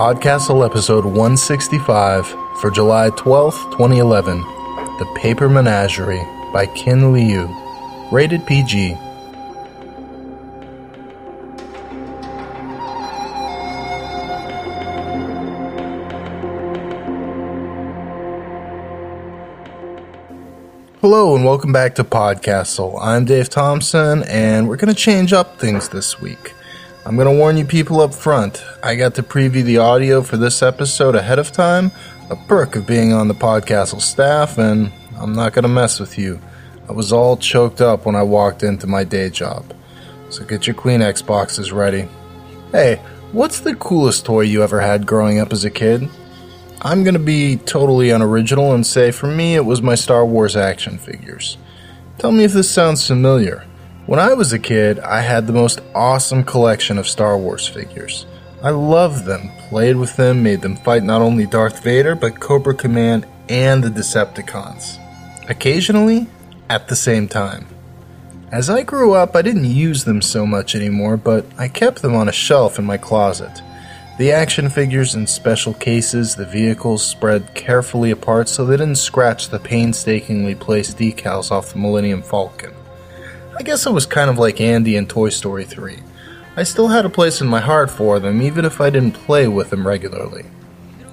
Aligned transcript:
Podcastle 0.00 0.64
episode 0.64 1.04
165 1.04 2.26
for 2.58 2.70
July 2.70 3.10
12th, 3.10 3.70
2011 3.72 4.40
The 4.98 5.12
Paper 5.14 5.46
Menagerie 5.50 6.26
by 6.54 6.64
Ken 6.74 7.12
Liu. 7.12 7.54
Rated 8.10 8.46
PG. 8.46 8.96
Hello 21.02 21.36
and 21.36 21.44
welcome 21.44 21.74
back 21.74 21.94
to 21.96 22.04
Podcastle. 22.04 22.98
I'm 23.02 23.26
Dave 23.26 23.50
Thompson 23.50 24.22
and 24.22 24.66
we're 24.66 24.76
going 24.76 24.94
to 24.94 24.98
change 24.98 25.34
up 25.34 25.60
things 25.60 25.90
this 25.90 26.18
week. 26.18 26.54
I'm 27.10 27.16
going 27.16 27.26
to 27.26 27.36
warn 27.36 27.56
you 27.56 27.64
people 27.64 28.00
up 28.02 28.14
front. 28.14 28.64
I 28.84 28.94
got 28.94 29.16
to 29.16 29.24
preview 29.24 29.64
the 29.64 29.78
audio 29.78 30.22
for 30.22 30.36
this 30.36 30.62
episode 30.62 31.16
ahead 31.16 31.40
of 31.40 31.50
time, 31.50 31.90
a 32.30 32.36
perk 32.36 32.76
of 32.76 32.86
being 32.86 33.12
on 33.12 33.26
the 33.26 33.34
Podcastle 33.34 34.00
staff, 34.00 34.58
and 34.58 34.92
I'm 35.18 35.32
not 35.32 35.52
going 35.52 35.64
to 35.64 35.68
mess 35.68 35.98
with 35.98 36.16
you. 36.16 36.40
I 36.88 36.92
was 36.92 37.12
all 37.12 37.36
choked 37.36 37.80
up 37.80 38.06
when 38.06 38.14
I 38.14 38.22
walked 38.22 38.62
into 38.62 38.86
my 38.86 39.02
day 39.02 39.28
job. 39.28 39.74
So 40.28 40.44
get 40.44 40.68
your 40.68 40.76
Kleenex 40.76 41.26
boxes 41.26 41.72
ready. 41.72 42.08
Hey, 42.70 43.02
what's 43.32 43.58
the 43.58 43.74
coolest 43.74 44.24
toy 44.24 44.42
you 44.42 44.62
ever 44.62 44.80
had 44.80 45.04
growing 45.04 45.40
up 45.40 45.52
as 45.52 45.64
a 45.64 45.70
kid? 45.70 46.08
I'm 46.80 47.02
going 47.02 47.14
to 47.14 47.18
be 47.18 47.56
totally 47.56 48.10
unoriginal 48.10 48.72
and 48.72 48.86
say 48.86 49.10
for 49.10 49.26
me 49.26 49.56
it 49.56 49.64
was 49.64 49.82
my 49.82 49.96
Star 49.96 50.24
Wars 50.24 50.54
action 50.54 50.96
figures. 50.96 51.58
Tell 52.18 52.30
me 52.30 52.44
if 52.44 52.52
this 52.52 52.70
sounds 52.70 53.04
familiar. 53.04 53.66
When 54.10 54.18
I 54.18 54.34
was 54.34 54.52
a 54.52 54.58
kid, 54.58 54.98
I 54.98 55.20
had 55.20 55.46
the 55.46 55.52
most 55.52 55.78
awesome 55.94 56.42
collection 56.42 56.98
of 56.98 57.06
Star 57.06 57.38
Wars 57.38 57.68
figures. 57.68 58.26
I 58.60 58.70
loved 58.70 59.24
them, 59.24 59.52
played 59.68 59.94
with 59.94 60.16
them, 60.16 60.42
made 60.42 60.62
them 60.62 60.74
fight 60.74 61.04
not 61.04 61.22
only 61.22 61.46
Darth 61.46 61.84
Vader, 61.84 62.16
but 62.16 62.40
Cobra 62.40 62.74
Command 62.74 63.24
and 63.48 63.84
the 63.84 63.88
Decepticons. 63.88 64.98
Occasionally, 65.48 66.26
at 66.68 66.88
the 66.88 66.96
same 66.96 67.28
time. 67.28 67.68
As 68.50 68.68
I 68.68 68.82
grew 68.82 69.12
up, 69.12 69.36
I 69.36 69.42
didn't 69.42 69.66
use 69.66 70.02
them 70.02 70.22
so 70.22 70.44
much 70.44 70.74
anymore, 70.74 71.16
but 71.16 71.46
I 71.56 71.68
kept 71.68 72.02
them 72.02 72.16
on 72.16 72.28
a 72.28 72.32
shelf 72.32 72.80
in 72.80 72.84
my 72.84 72.96
closet. 72.96 73.62
The 74.18 74.32
action 74.32 74.70
figures 74.70 75.14
in 75.14 75.28
special 75.28 75.72
cases, 75.72 76.34
the 76.34 76.46
vehicles 76.46 77.06
spread 77.06 77.54
carefully 77.54 78.10
apart 78.10 78.48
so 78.48 78.64
they 78.64 78.76
didn't 78.76 78.96
scratch 78.96 79.50
the 79.50 79.60
painstakingly 79.60 80.56
placed 80.56 80.98
decals 80.98 81.52
off 81.52 81.74
the 81.74 81.78
Millennium 81.78 82.22
Falcon. 82.22 82.74
I 83.60 83.62
guess 83.62 83.86
I 83.86 83.90
was 83.90 84.06
kind 84.06 84.30
of 84.30 84.38
like 84.38 84.58
Andy 84.58 84.96
in 84.96 85.06
Toy 85.06 85.28
Story 85.28 85.66
3. 85.66 85.98
I 86.56 86.62
still 86.62 86.88
had 86.88 87.04
a 87.04 87.10
place 87.10 87.42
in 87.42 87.46
my 87.46 87.60
heart 87.60 87.90
for 87.90 88.18
them, 88.18 88.40
even 88.40 88.64
if 88.64 88.80
I 88.80 88.88
didn't 88.88 89.12
play 89.12 89.48
with 89.48 89.68
them 89.68 89.86
regularly. 89.86 90.46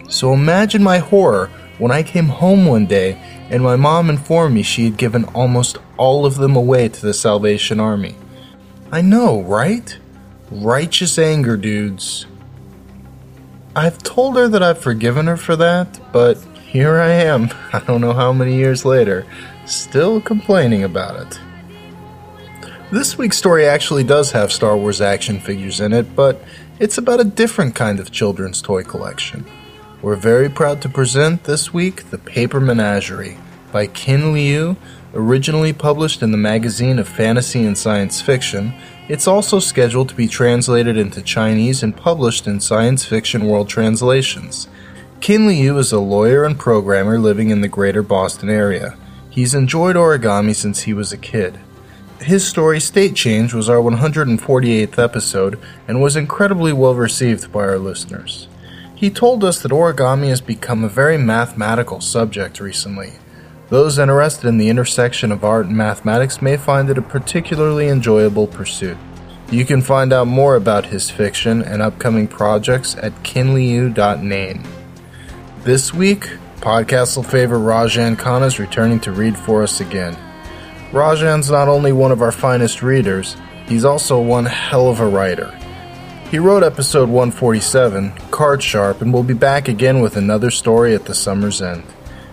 So 0.07 0.31
imagine 0.31 0.81
my 0.81 0.99
horror 0.99 1.47
when 1.77 1.91
I 1.91 2.03
came 2.03 2.27
home 2.27 2.65
one 2.65 2.85
day 2.85 3.15
and 3.49 3.61
my 3.61 3.75
mom 3.75 4.09
informed 4.09 4.55
me 4.55 4.63
she 4.63 4.85
had 4.85 4.95
given 4.95 5.25
almost 5.25 5.79
all 5.97 6.25
of 6.25 6.35
them 6.35 6.55
away 6.55 6.87
to 6.87 7.01
the 7.01 7.13
Salvation 7.13 7.81
Army. 7.81 8.15
I 8.93 9.01
know, 9.01 9.41
right? 9.41 9.97
Righteous 10.49 11.19
anger, 11.19 11.57
dudes. 11.57 12.27
I've 13.75 13.97
told 13.97 14.37
her 14.37 14.47
that 14.47 14.63
I've 14.63 14.79
forgiven 14.79 15.27
her 15.27 15.35
for 15.35 15.57
that, 15.57 15.99
but 16.13 16.37
here 16.63 16.97
I 16.97 17.09
am, 17.09 17.49
I 17.73 17.79
don't 17.79 17.99
know 17.99 18.13
how 18.13 18.31
many 18.31 18.55
years 18.55 18.85
later, 18.85 19.25
still 19.65 20.21
complaining 20.21 20.85
about 20.85 21.27
it. 21.27 21.39
This 22.89 23.17
week's 23.17 23.37
story 23.37 23.65
actually 23.65 24.05
does 24.05 24.31
have 24.31 24.49
Star 24.49 24.77
Wars 24.77 25.01
action 25.01 25.41
figures 25.41 25.81
in 25.81 25.91
it, 25.91 26.15
but 26.15 26.41
it's 26.79 26.97
about 26.97 27.19
a 27.19 27.25
different 27.25 27.75
kind 27.75 27.99
of 27.99 28.13
children's 28.13 28.61
toy 28.61 28.83
collection. 28.83 29.45
We're 30.01 30.15
very 30.15 30.47
proud 30.47 30.81
to 30.83 30.89
present 30.89 31.43
this 31.43 31.73
week 31.73 32.11
The 32.11 32.17
Paper 32.17 32.61
Menagerie 32.61 33.39
by 33.73 33.87
Ken 33.87 34.31
Liu, 34.31 34.77
originally 35.13 35.73
published 35.73 36.23
in 36.23 36.31
the 36.31 36.37
magazine 36.37 36.97
of 36.97 37.09
fantasy 37.09 37.65
and 37.65 37.77
science 37.77 38.21
fiction. 38.21 38.73
It's 39.09 39.27
also 39.27 39.59
scheduled 39.59 40.07
to 40.07 40.15
be 40.15 40.29
translated 40.29 40.95
into 40.95 41.21
Chinese 41.21 41.83
and 41.83 41.95
published 41.95 42.47
in 42.47 42.61
Science 42.61 43.03
Fiction 43.03 43.47
World 43.47 43.67
Translations. 43.67 44.69
Ken 45.19 45.45
Liu 45.45 45.77
is 45.77 45.91
a 45.91 45.99
lawyer 45.99 46.45
and 46.45 46.57
programmer 46.57 47.19
living 47.19 47.49
in 47.49 47.59
the 47.59 47.67
greater 47.67 48.01
Boston 48.01 48.49
area. 48.49 48.97
He's 49.29 49.53
enjoyed 49.53 49.97
origami 49.97 50.55
since 50.55 50.83
he 50.83 50.93
was 50.93 51.11
a 51.11 51.17
kid. 51.17 51.59
His 52.21 52.45
story 52.45 52.79
State 52.79 53.15
Change 53.15 53.53
was 53.53 53.69
our 53.69 53.77
148th 53.77 54.97
episode 54.97 55.59
and 55.87 56.01
was 56.01 56.15
incredibly 56.15 56.73
well 56.73 56.95
received 56.95 57.51
by 57.51 57.59
our 57.59 57.77
listeners. 57.77 58.47
He 58.95 59.11
told 59.11 59.43
us 59.43 59.61
that 59.61 59.71
origami 59.71 60.29
has 60.29 60.41
become 60.41 60.83
a 60.83 60.89
very 60.89 61.17
mathematical 61.17 62.01
subject 62.01 62.59
recently. 62.59 63.13
Those 63.69 63.99
interested 63.99 64.47
in 64.47 64.57
the 64.57 64.69
intersection 64.69 65.31
of 65.31 65.43
art 65.43 65.67
and 65.67 65.77
mathematics 65.77 66.41
may 66.41 66.57
find 66.57 66.89
it 66.89 66.97
a 66.97 67.03
particularly 67.03 67.87
enjoyable 67.87 68.47
pursuit. 68.47 68.97
You 69.51 69.63
can 69.63 69.81
find 69.81 70.11
out 70.11 70.27
more 70.27 70.55
about 70.55 70.87
his 70.87 71.11
fiction 71.11 71.61
and 71.61 71.81
upcoming 71.81 72.27
projects 72.27 72.95
at 72.95 73.13
kenliu.name. 73.23 74.63
This 75.63 75.93
week, 75.93 76.29
Podcastle 76.57 77.25
favorite 77.25 77.59
Rajan 77.59 78.15
Khanna 78.15 78.47
is 78.47 78.59
returning 78.59 78.99
to 79.01 79.11
read 79.11 79.37
for 79.37 79.61
us 79.61 79.79
again. 79.79 80.17
Rajan's 80.91 81.51
not 81.51 81.67
only 81.67 81.91
one 81.91 82.11
of 82.11 82.21
our 82.21 82.31
finest 82.31 82.81
readers, 82.81 83.35
he's 83.67 83.83
also 83.83 84.21
one 84.21 84.45
hell 84.45 84.87
of 84.87 84.99
a 84.99 85.07
writer. 85.07 85.51
He 86.31 86.39
wrote 86.39 86.63
episode 86.63 87.09
147, 87.09 88.11
Card 88.31 88.63
Sharp, 88.63 89.01
and 89.01 89.13
will 89.13 89.23
be 89.23 89.33
back 89.33 89.67
again 89.67 90.01
with 90.01 90.17
another 90.17 90.51
story 90.51 90.93
at 90.93 91.05
the 91.05 91.13
summer's 91.15 91.61
end. 91.61 91.83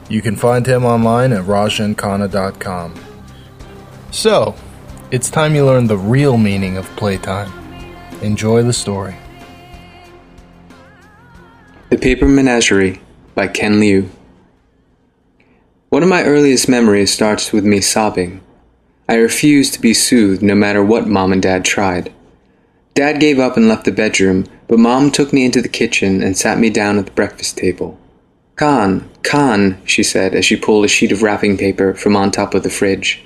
You 0.08 0.22
can 0.22 0.36
find 0.36 0.66
him 0.66 0.84
online 0.84 1.32
at 1.32 1.44
rajankhanna.com. 1.44 2.94
So, 4.10 4.54
it's 5.10 5.30
time 5.30 5.54
you 5.54 5.64
learn 5.64 5.86
the 5.86 5.98
real 5.98 6.36
meaning 6.36 6.76
of 6.76 6.86
playtime. 6.96 7.52
Enjoy 8.22 8.62
the 8.62 8.72
story. 8.72 9.16
The 11.90 11.98
Paper 11.98 12.26
Menagerie 12.26 13.00
by 13.34 13.48
Ken 13.48 13.80
Liu. 13.80 14.10
One 15.94 16.02
of 16.02 16.08
my 16.08 16.24
earliest 16.24 16.68
memories 16.68 17.12
starts 17.12 17.52
with 17.52 17.64
me 17.64 17.80
sobbing. 17.80 18.40
I 19.08 19.14
refused 19.14 19.74
to 19.74 19.80
be 19.80 19.94
soothed 19.94 20.42
no 20.42 20.56
matter 20.56 20.82
what 20.82 21.06
mom 21.06 21.32
and 21.32 21.40
dad 21.40 21.64
tried. 21.64 22.12
Dad 22.94 23.20
gave 23.20 23.38
up 23.38 23.56
and 23.56 23.68
left 23.68 23.84
the 23.84 23.92
bedroom, 23.92 24.44
but 24.66 24.80
mom 24.80 25.12
took 25.12 25.32
me 25.32 25.44
into 25.44 25.62
the 25.62 25.68
kitchen 25.68 26.20
and 26.20 26.36
sat 26.36 26.58
me 26.58 26.68
down 26.68 26.98
at 26.98 27.06
the 27.06 27.12
breakfast 27.12 27.56
table. 27.58 27.96
Khan, 28.56 29.08
Khan, 29.22 29.80
she 29.84 30.02
said 30.02 30.34
as 30.34 30.44
she 30.44 30.56
pulled 30.56 30.84
a 30.84 30.88
sheet 30.88 31.12
of 31.12 31.22
wrapping 31.22 31.56
paper 31.56 31.94
from 31.94 32.16
on 32.16 32.32
top 32.32 32.54
of 32.54 32.64
the 32.64 32.70
fridge. 32.70 33.22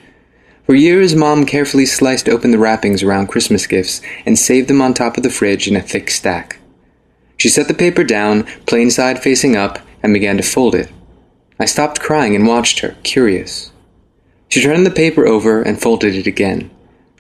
For 0.66 0.74
years, 0.74 1.14
Mom 1.14 1.46
carefully 1.46 1.86
sliced 1.86 2.28
open 2.28 2.50
the 2.50 2.58
wrappings 2.58 3.02
around 3.02 3.28
Christmas 3.28 3.66
gifts 3.66 4.02
and 4.26 4.38
saved 4.38 4.68
them 4.68 4.82
on 4.82 4.92
top 4.92 5.16
of 5.16 5.22
the 5.22 5.30
fridge 5.30 5.68
in 5.68 5.74
a 5.74 5.80
thick 5.80 6.10
stack. 6.10 6.58
She 7.38 7.48
set 7.48 7.66
the 7.66 7.72
paper 7.72 8.04
down, 8.04 8.42
plain 8.66 8.90
side 8.90 9.22
facing 9.22 9.56
up, 9.56 9.78
and 10.02 10.12
began 10.12 10.36
to 10.36 10.42
fold 10.42 10.74
it. 10.74 10.92
I 11.60 11.64
stopped 11.64 12.00
crying 12.00 12.36
and 12.36 12.46
watched 12.46 12.80
her, 12.80 12.96
curious. 13.02 13.72
She 14.48 14.62
turned 14.62 14.86
the 14.86 14.91
paper 14.91 15.26
over 15.26 15.60
and 15.60 15.80
folded 15.80 16.14
it 16.14 16.26
again. 16.26 16.70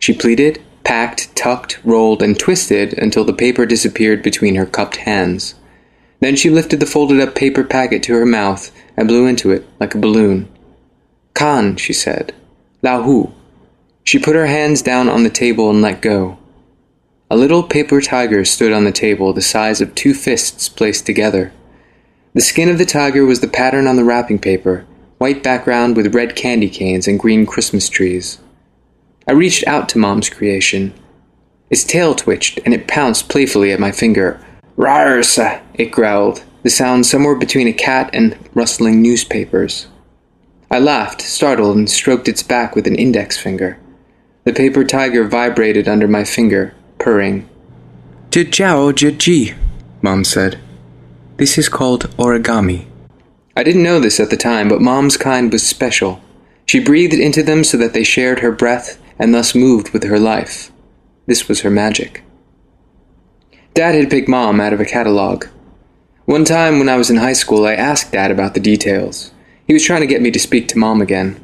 She 0.00 0.12
pleated, 0.12 0.62
packed, 0.84 1.34
tucked, 1.36 1.80
rolled, 1.84 2.22
and 2.22 2.38
twisted 2.38 2.94
until 2.94 3.24
the 3.24 3.32
paper 3.32 3.66
disappeared 3.66 4.22
between 4.22 4.54
her 4.54 4.66
cupped 4.66 4.96
hands. 4.96 5.54
Then 6.20 6.36
she 6.36 6.50
lifted 6.50 6.80
the 6.80 6.86
folded 6.86 7.20
up 7.20 7.34
paper 7.34 7.64
packet 7.64 8.02
to 8.04 8.14
her 8.14 8.26
mouth 8.26 8.70
and 8.96 9.08
blew 9.08 9.26
into 9.26 9.50
it 9.50 9.66
like 9.78 9.94
a 9.94 9.98
balloon. 9.98 10.48
Khan, 11.34 11.76
she 11.76 11.92
said. 11.92 12.34
Lao 12.82 13.02
Hu. 13.02 13.32
She 14.04 14.18
put 14.18 14.34
her 14.34 14.46
hands 14.46 14.82
down 14.82 15.08
on 15.08 15.24
the 15.24 15.30
table 15.30 15.68
and 15.68 15.82
let 15.82 16.00
go. 16.00 16.38
A 17.30 17.36
little 17.36 17.62
paper 17.62 18.00
tiger 18.00 18.44
stood 18.44 18.72
on 18.72 18.84
the 18.84 18.92
table 18.92 19.32
the 19.32 19.42
size 19.42 19.80
of 19.80 19.94
two 19.94 20.14
fists 20.14 20.68
placed 20.68 21.04
together. 21.04 21.52
The 22.34 22.40
skin 22.40 22.68
of 22.68 22.78
the 22.78 22.84
tiger 22.84 23.24
was 23.24 23.40
the 23.40 23.48
pattern 23.48 23.86
on 23.86 23.96
the 23.96 24.04
wrapping 24.04 24.38
paper, 24.38 24.86
white 25.18 25.42
background 25.42 25.96
with 25.96 26.14
red 26.14 26.36
candy 26.36 26.68
canes 26.68 27.08
and 27.08 27.18
green 27.18 27.46
Christmas 27.46 27.88
trees. 27.88 28.38
I 29.26 29.32
reached 29.32 29.66
out 29.66 29.88
to 29.90 29.98
Mom's 29.98 30.30
creation. 30.30 30.94
Its 31.70 31.84
tail 31.84 32.14
twitched 32.14 32.60
and 32.64 32.72
it 32.72 32.88
pounced 32.88 33.28
playfully 33.28 33.72
at 33.72 33.80
my 33.80 33.92
finger. 33.92 34.40
Rarsa, 34.76 35.62
it 35.74 35.90
growled, 35.90 36.44
the 36.62 36.70
sound 36.70 37.06
somewhere 37.06 37.34
between 37.34 37.66
a 37.66 37.72
cat 37.72 38.10
and 38.12 38.38
rustling 38.54 39.02
newspapers. 39.02 39.86
I 40.70 40.78
laughed, 40.78 41.22
startled, 41.22 41.76
and 41.76 41.90
stroked 41.90 42.28
its 42.28 42.42
back 42.42 42.76
with 42.76 42.86
an 42.86 42.94
index 42.94 43.38
finger. 43.38 43.78
The 44.44 44.52
paper 44.52 44.84
tiger 44.84 45.24
vibrated 45.26 45.88
under 45.88 46.06
my 46.06 46.24
finger, 46.24 46.74
purring. 46.98 47.48
Jiao 48.30 49.18
Ji, 49.18 49.54
Mom 50.02 50.24
said. 50.24 50.60
This 51.38 51.56
is 51.56 51.68
called 51.68 52.10
origami. 52.16 52.86
I 53.56 53.62
didn't 53.62 53.84
know 53.84 54.00
this 54.00 54.18
at 54.18 54.28
the 54.28 54.36
time, 54.36 54.68
but 54.68 54.80
Mom's 54.80 55.16
kind 55.16 55.52
was 55.52 55.64
special. 55.64 56.20
She 56.66 56.80
breathed 56.80 57.14
into 57.14 57.44
them 57.44 57.62
so 57.62 57.76
that 57.76 57.92
they 57.92 58.02
shared 58.02 58.40
her 58.40 58.50
breath 58.50 59.00
and 59.20 59.32
thus 59.32 59.54
moved 59.54 59.90
with 59.90 60.02
her 60.02 60.18
life. 60.18 60.72
This 61.26 61.46
was 61.46 61.60
her 61.60 61.70
magic. 61.70 62.24
Dad 63.72 63.94
had 63.94 64.10
picked 64.10 64.28
Mom 64.28 64.60
out 64.60 64.72
of 64.72 64.80
a 64.80 64.84
catalog. 64.84 65.44
One 66.24 66.44
time 66.44 66.80
when 66.80 66.88
I 66.88 66.96
was 66.96 67.08
in 67.08 67.18
high 67.18 67.34
school, 67.34 67.66
I 67.66 67.74
asked 67.74 68.10
Dad 68.10 68.32
about 68.32 68.54
the 68.54 68.60
details. 68.60 69.30
He 69.64 69.72
was 69.72 69.84
trying 69.84 70.00
to 70.00 70.08
get 70.08 70.20
me 70.20 70.32
to 70.32 70.40
speak 70.40 70.66
to 70.68 70.78
Mom 70.78 71.00
again. 71.00 71.38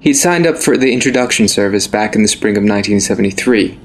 He'd 0.00 0.14
signed 0.14 0.46
up 0.46 0.56
for 0.56 0.78
the 0.78 0.94
introduction 0.94 1.48
service 1.48 1.86
back 1.86 2.14
in 2.14 2.22
the 2.22 2.28
spring 2.28 2.56
of 2.56 2.62
1973. 2.62 3.78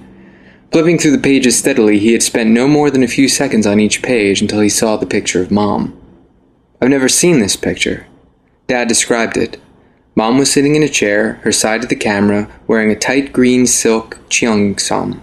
Flipping 0.73 0.97
through 0.97 1.11
the 1.11 1.19
pages 1.19 1.55
steadily, 1.55 1.99
he 1.99 2.13
had 2.13 2.23
spent 2.23 2.49
no 2.49 2.67
more 2.67 2.89
than 2.89 3.03
a 3.03 3.07
few 3.07 3.29
seconds 3.29 3.67
on 3.67 3.79
each 3.79 4.01
page 4.01 4.41
until 4.41 4.59
he 4.59 4.69
saw 4.69 4.97
the 4.97 5.05
picture 5.05 5.39
of 5.39 5.51
Mom. 5.51 5.95
I've 6.81 6.89
never 6.89 7.07
seen 7.07 7.39
this 7.39 7.55
picture. 7.55 8.07
Dad 8.65 8.87
described 8.87 9.37
it. 9.37 9.61
Mom 10.15 10.39
was 10.39 10.51
sitting 10.51 10.75
in 10.75 10.81
a 10.81 10.89
chair, 10.89 11.33
her 11.43 11.51
side 11.51 11.83
to 11.83 11.87
the 11.87 11.95
camera, 11.95 12.49
wearing 12.65 12.89
a 12.89 12.95
tight 12.95 13.31
green 13.31 13.67
silk 13.67 14.17
cheongsam. 14.29 15.21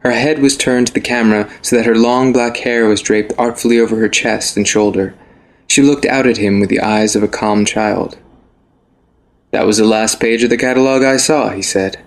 Her 0.00 0.10
head 0.10 0.40
was 0.40 0.56
turned 0.56 0.88
to 0.88 0.92
the 0.92 1.00
camera 1.00 1.48
so 1.62 1.76
that 1.76 1.86
her 1.86 1.94
long 1.94 2.32
black 2.32 2.56
hair 2.56 2.88
was 2.88 3.00
draped 3.00 3.32
artfully 3.38 3.78
over 3.78 3.94
her 3.94 4.08
chest 4.08 4.56
and 4.56 4.66
shoulder. 4.66 5.14
She 5.68 5.82
looked 5.82 6.04
out 6.04 6.26
at 6.26 6.38
him 6.38 6.58
with 6.58 6.68
the 6.68 6.80
eyes 6.80 7.14
of 7.14 7.22
a 7.22 7.28
calm 7.28 7.64
child. 7.64 8.18
That 9.52 9.66
was 9.66 9.76
the 9.76 9.84
last 9.84 10.18
page 10.18 10.42
of 10.42 10.50
the 10.50 10.56
catalog 10.56 11.04
I 11.04 11.16
saw, 11.16 11.50
he 11.50 11.62
said. 11.62 12.04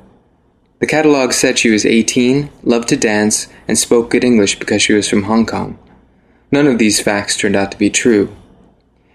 The 0.84 0.88
catalog 0.88 1.32
said 1.32 1.58
she 1.58 1.70
was 1.70 1.86
18, 1.86 2.50
loved 2.62 2.90
to 2.90 2.98
dance, 2.98 3.48
and 3.70 3.78
spoke 3.78 4.10
good 4.10 4.26
English 4.26 4.60
because 4.60 4.82
she 4.82 4.92
was 4.92 5.08
from 5.08 5.24
Hong 5.24 5.46
Kong. 5.46 5.80
None 6.52 6.68
of 6.68 6.78
these 6.78 7.00
facts 7.00 7.38
turned 7.38 7.56
out 7.56 7.72
to 7.72 7.78
be 7.78 7.90
true. 7.90 8.36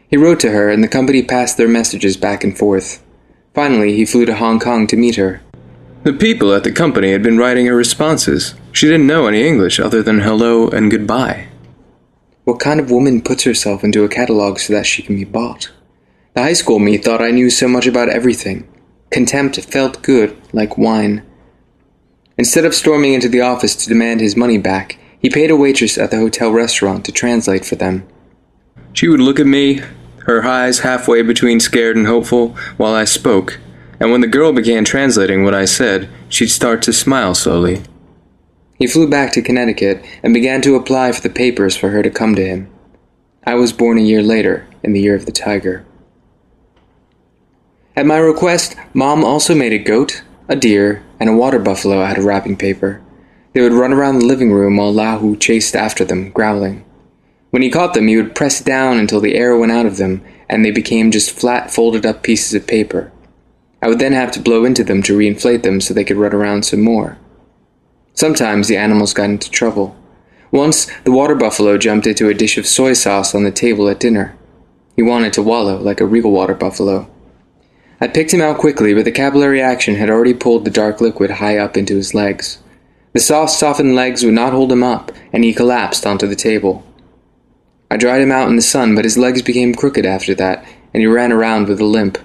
He 0.09 0.17
wrote 0.17 0.41
to 0.41 0.50
her, 0.50 0.70
and 0.70 0.82
the 0.82 0.88
company 0.88 1.23
passed 1.23 1.59
their 1.59 1.69
messages 1.69 2.17
back 2.17 2.43
and 2.43 2.56
forth. 2.56 3.05
Finally, 3.53 3.94
he 3.94 4.06
flew 4.06 4.25
to 4.25 4.37
Hong 4.37 4.59
Kong 4.59 4.87
to 4.87 4.97
meet 4.97 5.17
her. 5.17 5.43
The 6.05 6.15
people 6.15 6.55
at 6.55 6.65
the 6.65 6.73
company 6.73 7.12
had 7.12 7.23
been 7.23 7.37
writing 7.37 7.67
her 7.67 7.76
responses. 7.76 8.55
She 8.73 8.87
didn't 8.87 9.06
know 9.06 9.26
any 9.26 9.47
English 9.47 9.79
other 9.79 10.03
than 10.03 10.21
hello 10.21 10.71
and 10.71 10.91
goodbye. 10.91 11.49
What 12.44 12.61
kind 12.61 12.81
of 12.81 12.91
woman 12.91 13.21
puts 13.21 13.44
herself 13.44 13.85
into 13.85 14.05
a 14.05 14.09
catalog 14.09 14.59
so 14.59 14.73
that 14.73 14.87
she 14.87 15.03
can 15.03 15.17
be 15.17 15.25
bought? 15.25 15.71
The 16.32 16.44
high 16.44 16.55
school 16.55 16.79
me 16.79 16.97
thought 16.97 17.21
I 17.21 17.31
knew 17.31 17.50
so 17.50 17.69
much 17.69 17.87
about 17.87 18.09
everything. 18.09 18.67
Contempt 19.11 19.61
felt 19.67 20.00
good, 20.00 20.35
like 20.55 20.79
wine. 20.79 21.27
Instead 22.38 22.64
of 22.64 22.75
storming 22.75 23.14
into 23.14 23.29
the 23.29 23.40
office 23.40 23.75
to 23.75 23.88
demand 23.88 24.20
his 24.20 24.37
money 24.37 24.58
back, 24.58 24.96
he 25.19 25.29
paid 25.29 25.50
a 25.50 25.56
waitress 25.56 25.99
at 25.99 26.12
the 26.12 26.17
hotel 26.17 26.52
restaurant 26.52 27.05
to 27.05 27.12
translate 27.12 27.64
for 27.64 27.75
them. 27.75 28.06
She 28.93 29.08
would 29.08 29.20
look 29.20 29.40
at 29.40 29.46
me, 29.46 29.82
her 30.20 30.44
eyes 30.44 30.81
halfway 30.81 31.23
between 31.23 31.58
scared 31.58 31.96
and 31.96 32.06
hopeful, 32.06 32.50
while 32.76 32.94
I 32.94 33.05
spoke, 33.05 33.58
and 33.99 34.12
when 34.12 34.20
the 34.20 34.29
girl 34.29 34.52
began 34.52 34.85
translating 34.85 35.43
what 35.43 35.55
I 35.55 35.64
said, 35.64 36.08
she'd 36.29 36.50
start 36.50 36.81
to 36.82 36.93
smile 36.93 37.35
slowly. 37.35 37.82
He 38.79 38.87
flew 38.87 39.11
back 39.11 39.32
to 39.32 39.43
Connecticut 39.43 40.05
and 40.23 40.32
began 40.32 40.62
to 40.62 40.76
apply 40.76 41.11
for 41.11 41.20
the 41.20 41.31
papers 41.31 41.76
for 41.76 41.90
her 41.90 42.02
to 42.02 42.11
come 42.11 42.37
to 42.37 42.46
him. 42.46 42.70
I 43.44 43.55
was 43.55 43.73
born 43.73 43.99
a 43.99 44.02
year 44.02 44.23
later, 44.23 44.69
in 44.85 44.93
the 44.93 45.00
year 45.00 45.17
of 45.17 45.26
the 45.26 45.32
tiger. 45.32 45.85
At 47.96 48.06
my 48.06 48.19
request, 48.19 48.76
Mom 48.94 49.25
also 49.25 49.56
made 49.56 49.73
a 49.73 49.79
goat, 49.79 50.23
a 50.49 50.56
deer, 50.56 51.03
and 51.21 51.29
a 51.29 51.37
water 51.37 51.59
buffalo 51.59 52.00
out 52.03 52.19
of 52.19 52.25
wrapping 52.25 52.56
paper. 52.56 53.00
They 53.53 53.61
would 53.61 53.73
run 53.73 53.93
around 53.93 54.19
the 54.19 54.27
living 54.27 54.53
room 54.53 54.77
while 54.77 54.93
Lao 54.93 55.19
Hu 55.19 55.37
chased 55.37 55.77
after 55.77 56.05
them, 56.05 56.31
growling. 56.31 56.85
When 57.50 57.62
he 57.62 57.71
caught 57.71 57.95
them, 57.95 58.06
he 58.06 58.17
would 58.17 58.35
press 58.35 58.61
down 58.61 58.99
until 58.99 59.21
the 59.21 59.35
air 59.35 59.56
went 59.56 59.73
out 59.73 59.87
of 59.87 59.97
them 59.97 60.23
and 60.49 60.65
they 60.65 60.71
became 60.71 61.11
just 61.11 61.31
flat, 61.31 61.71
folded 61.71 62.06
up 62.06 62.23
pieces 62.23 62.55
of 62.55 62.67
paper. 62.67 63.12
I 63.83 63.89
would 63.89 63.99
then 63.99 64.12
have 64.12 64.33
to 64.33 64.41
blow 64.41 64.65
into 64.65 64.83
them 64.83 65.03
to 65.05 65.17
reinflate 65.17 65.62
them 65.62 65.81
so 65.81 65.95
they 65.95 66.05
could 66.05 66.17
run 66.17 66.35
around 66.35 66.65
some 66.65 66.83
more. 66.83 67.19
Sometimes 68.15 68.69
the 68.69 68.77
animals 68.77 69.15
got 69.15 69.31
into 69.31 69.50
trouble. 69.50 69.97
Once, 70.50 70.91
the 71.05 71.12
water 71.12 71.35
buffalo 71.35 71.79
jumped 71.79 72.06
into 72.06 72.29
a 72.29 72.35
dish 72.35 72.59
of 72.59 72.67
soy 72.67 72.93
sauce 72.95 73.35
on 73.35 73.45
the 73.45 73.50
table 73.50 73.89
at 73.89 74.00
dinner. 74.00 74.37
He 74.97 75.03
wanted 75.03 75.33
to 75.35 75.43
wallow 75.43 75.79
like 75.79 76.00
a 76.00 76.06
real 76.06 76.31
water 76.31 76.55
buffalo. 76.55 77.09
I 78.00 78.06
picked 78.06 78.33
him 78.33 78.41
out 78.41 78.59
quickly, 78.59 78.95
but 78.95 79.05
the 79.05 79.12
capillary 79.12 79.61
action 79.61 79.97
had 79.97 80.09
already 80.09 80.35
pulled 80.35 80.65
the 80.65 80.71
dark 80.71 81.00
liquid 81.00 81.31
high 81.33 81.59
up 81.59 81.77
into 81.77 81.97
his 81.97 82.15
legs. 82.15 82.59
The 83.12 83.21
soft, 83.21 83.53
softened 83.53 83.95
legs 83.95 84.25
would 84.25 84.35
not 84.35 84.53
hold 84.53 84.71
him 84.71 84.85
up, 84.85 85.11
and 85.33 85.43
he 85.43 85.53
collapsed 85.53 86.06
onto 86.06 86.27
the 86.27 86.37
table. 86.37 86.85
I 87.91 87.97
dried 87.97 88.21
him 88.21 88.31
out 88.31 88.49
in 88.49 88.56
the 88.56 88.62
sun, 88.62 88.95
but 88.95 89.05
his 89.05 89.19
legs 89.19 89.43
became 89.43 89.75
crooked 89.75 90.06
after 90.06 90.35
that, 90.37 90.65
and 90.95 91.00
he 91.00 91.06
ran 91.06 91.33
around 91.33 91.69
with 91.69 91.81
a 91.81 91.85
limp. 91.85 92.19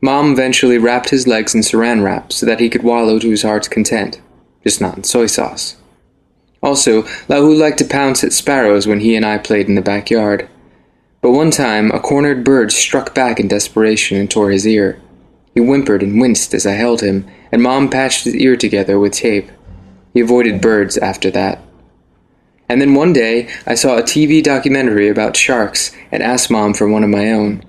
Mom 0.00 0.32
eventually 0.32 0.78
wrapped 0.78 1.10
his 1.10 1.26
legs 1.26 1.54
in 1.54 1.62
saran 1.62 2.04
wrap 2.04 2.32
so 2.32 2.46
that 2.46 2.60
he 2.60 2.68
could 2.68 2.82
wallow 2.82 3.18
to 3.18 3.30
his 3.30 3.42
heart's 3.42 3.68
content, 3.68 4.20
just 4.62 4.80
not 4.80 4.96
in 4.96 5.02
soy 5.02 5.26
sauce. 5.26 5.76
Also, 6.62 7.02
Lao 7.28 7.40
Hu 7.40 7.54
liked 7.54 7.78
to 7.78 7.84
pounce 7.84 8.22
at 8.22 8.32
sparrows 8.32 8.86
when 8.86 9.00
he 9.00 9.16
and 9.16 9.24
I 9.24 9.38
played 9.38 9.68
in 9.68 9.74
the 9.74 9.82
backyard. 9.82 10.48
But 11.20 11.32
one 11.32 11.50
time, 11.50 11.90
a 11.90 12.00
cornered 12.00 12.44
bird 12.44 12.72
struck 12.72 13.14
back 13.14 13.40
in 13.40 13.48
desperation 13.48 14.16
and 14.16 14.30
tore 14.30 14.50
his 14.50 14.66
ear. 14.66 15.00
He 15.54 15.60
whimpered 15.60 16.02
and 16.02 16.20
winced 16.20 16.54
as 16.54 16.66
I 16.66 16.72
held 16.72 17.00
him, 17.00 17.26
and 17.50 17.62
Mom 17.62 17.88
patched 17.88 18.24
his 18.24 18.34
ear 18.34 18.56
together 18.56 18.98
with 18.98 19.12
tape. 19.12 19.50
He 20.12 20.20
avoided 20.20 20.60
birds 20.60 20.98
after 20.98 21.30
that. 21.30 21.62
And 22.68 22.80
then 22.80 22.94
one 22.94 23.12
day, 23.12 23.48
I 23.66 23.74
saw 23.74 23.96
a 23.96 24.02
TV 24.02 24.42
documentary 24.42 25.08
about 25.08 25.36
sharks 25.36 25.94
and 26.10 26.22
asked 26.22 26.50
Mom 26.50 26.74
for 26.74 26.88
one 26.88 27.04
of 27.04 27.10
my 27.10 27.32
own. 27.32 27.64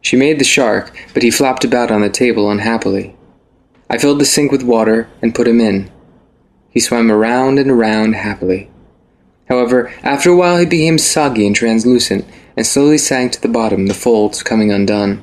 She 0.00 0.16
made 0.16 0.38
the 0.38 0.44
shark, 0.44 0.94
but 1.14 1.22
he 1.22 1.30
flopped 1.30 1.64
about 1.64 1.90
on 1.90 2.02
the 2.02 2.10
table 2.10 2.50
unhappily. 2.50 3.16
I 3.88 3.98
filled 3.98 4.20
the 4.20 4.26
sink 4.26 4.52
with 4.52 4.62
water 4.62 5.08
and 5.22 5.34
put 5.34 5.48
him 5.48 5.60
in. 5.60 5.90
He 6.70 6.80
swam 6.80 7.10
around 7.10 7.58
and 7.58 7.70
around 7.70 8.14
happily. 8.14 8.70
However, 9.48 9.92
after 10.02 10.30
a 10.30 10.36
while 10.36 10.58
he 10.58 10.66
became 10.66 10.98
soggy 10.98 11.46
and 11.46 11.56
translucent, 11.56 12.24
and 12.56 12.66
slowly 12.66 12.98
sank 12.98 13.32
to 13.32 13.40
the 13.40 13.48
bottom, 13.48 13.86
the 13.86 13.94
folds 13.94 14.42
coming 14.42 14.70
undone. 14.70 15.22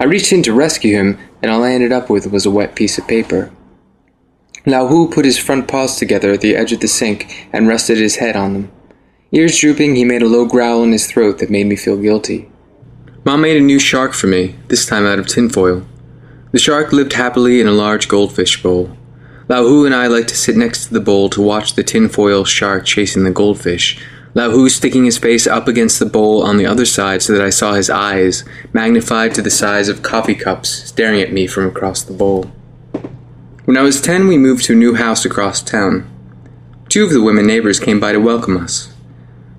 I 0.00 0.04
reached 0.04 0.32
in 0.32 0.42
to 0.44 0.52
rescue 0.52 0.96
him, 0.96 1.18
and 1.42 1.50
all 1.50 1.64
I 1.64 1.72
ended 1.72 1.92
up 1.92 2.08
with 2.08 2.30
was 2.30 2.46
a 2.46 2.50
wet 2.50 2.76
piece 2.76 2.98
of 2.98 3.08
paper. 3.08 3.50
Lao 4.66 4.86
Hu 4.86 5.10
put 5.10 5.24
his 5.24 5.38
front 5.38 5.66
paws 5.66 5.96
together 5.96 6.32
at 6.32 6.40
the 6.40 6.54
edge 6.54 6.72
of 6.72 6.80
the 6.80 6.88
sink 6.88 7.48
and 7.52 7.66
rested 7.66 7.98
his 7.98 8.16
head 8.16 8.36
on 8.36 8.52
them. 8.52 8.72
Ears 9.32 9.58
drooping, 9.58 9.96
he 9.96 10.04
made 10.04 10.22
a 10.22 10.28
low 10.28 10.46
growl 10.46 10.82
in 10.82 10.92
his 10.92 11.06
throat 11.06 11.38
that 11.38 11.50
made 11.50 11.66
me 11.66 11.76
feel 11.76 11.96
guilty. 11.96 12.50
Mom 13.24 13.42
made 13.42 13.56
a 13.56 13.60
new 13.60 13.78
shark 13.78 14.14
for 14.14 14.26
me, 14.26 14.56
this 14.68 14.86
time 14.86 15.04
out 15.04 15.18
of 15.18 15.26
tinfoil. 15.26 15.86
The 16.52 16.58
shark 16.58 16.92
lived 16.92 17.12
happily 17.12 17.60
in 17.60 17.66
a 17.66 17.72
large 17.72 18.08
goldfish 18.08 18.62
bowl. 18.62 18.96
Lao 19.48 19.64
Hu 19.64 19.84
and 19.84 19.94
I 19.94 20.06
liked 20.06 20.28
to 20.28 20.36
sit 20.36 20.56
next 20.56 20.86
to 20.86 20.94
the 20.94 21.00
bowl 21.00 21.28
to 21.30 21.42
watch 21.42 21.74
the 21.74 21.82
tinfoil 21.82 22.44
shark 22.44 22.86
chasing 22.86 23.24
the 23.24 23.30
goldfish, 23.30 23.98
Lao 24.38 24.50
Hu 24.50 24.68
sticking 24.68 25.04
his 25.04 25.18
face 25.18 25.48
up 25.48 25.66
against 25.66 25.98
the 25.98 26.06
bowl 26.06 26.44
on 26.44 26.58
the 26.58 26.66
other 26.66 26.86
side 26.86 27.22
so 27.22 27.32
that 27.32 27.42
I 27.42 27.50
saw 27.50 27.72
his 27.72 27.90
eyes, 27.90 28.44
magnified 28.72 29.34
to 29.34 29.42
the 29.42 29.50
size 29.50 29.88
of 29.88 30.04
coffee 30.04 30.36
cups, 30.36 30.68
staring 30.68 31.20
at 31.20 31.32
me 31.32 31.48
from 31.48 31.66
across 31.66 32.04
the 32.04 32.12
bowl. 32.12 32.44
When 33.64 33.76
I 33.76 33.82
was 33.82 34.00
ten, 34.00 34.28
we 34.28 34.38
moved 34.38 34.62
to 34.66 34.74
a 34.74 34.76
new 34.76 34.94
house 34.94 35.24
across 35.24 35.60
town. 35.60 36.08
Two 36.88 37.02
of 37.02 37.10
the 37.10 37.20
women 37.20 37.48
neighbors 37.48 37.80
came 37.80 37.98
by 37.98 38.12
to 38.12 38.20
welcome 38.20 38.56
us. 38.56 38.94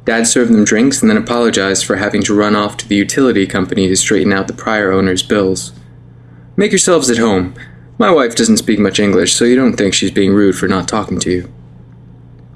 Dad 0.06 0.28
served 0.28 0.54
them 0.54 0.64
drinks 0.64 1.02
and 1.02 1.12
then 1.12 1.18
apologized 1.18 1.84
for 1.84 1.98
having 1.98 2.24
to 2.24 2.34
run 2.34 2.56
off 2.56 2.78
to 2.78 2.88
the 2.88 2.96
utility 2.96 3.46
company 3.46 3.90
to 3.90 3.98
straighten 3.98 4.32
out 4.32 4.48
the 4.48 4.54
prior 4.54 4.94
owner's 4.94 5.24
bills. 5.24 5.74
Make 6.56 6.72
yourselves 6.72 7.10
at 7.10 7.18
home. 7.18 7.54
My 7.98 8.12
wife 8.12 8.34
doesn't 8.34 8.64
speak 8.64 8.80
much 8.80 8.98
English, 8.98 9.34
so 9.34 9.44
you 9.44 9.58
don't 9.58 9.76
think 9.76 9.94
she's 9.94 10.10
being 10.10 10.32
rude 10.32 10.56
for 10.56 10.70
not 10.70 10.88
talking 10.88 11.20
to 11.20 11.30
you. 11.30 11.54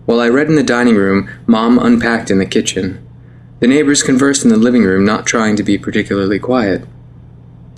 While 0.06 0.20
I 0.20 0.28
read 0.28 0.48
in 0.48 0.56
the 0.56 0.64
dining 0.64 0.96
room, 0.96 1.30
Mom 1.48 1.80
unpacked 1.80 2.30
in 2.30 2.40
the 2.40 2.46
kitchen. 2.46 3.06
The 3.60 3.68
neighbors 3.68 4.04
conversed 4.04 4.44
in 4.44 4.50
the 4.50 4.58
living 4.58 4.84
room, 4.84 5.06
not 5.06 5.26
trying 5.26 5.56
to 5.56 5.64
be 5.64 5.78
particularly 5.78 6.40
quiet. 6.40 6.86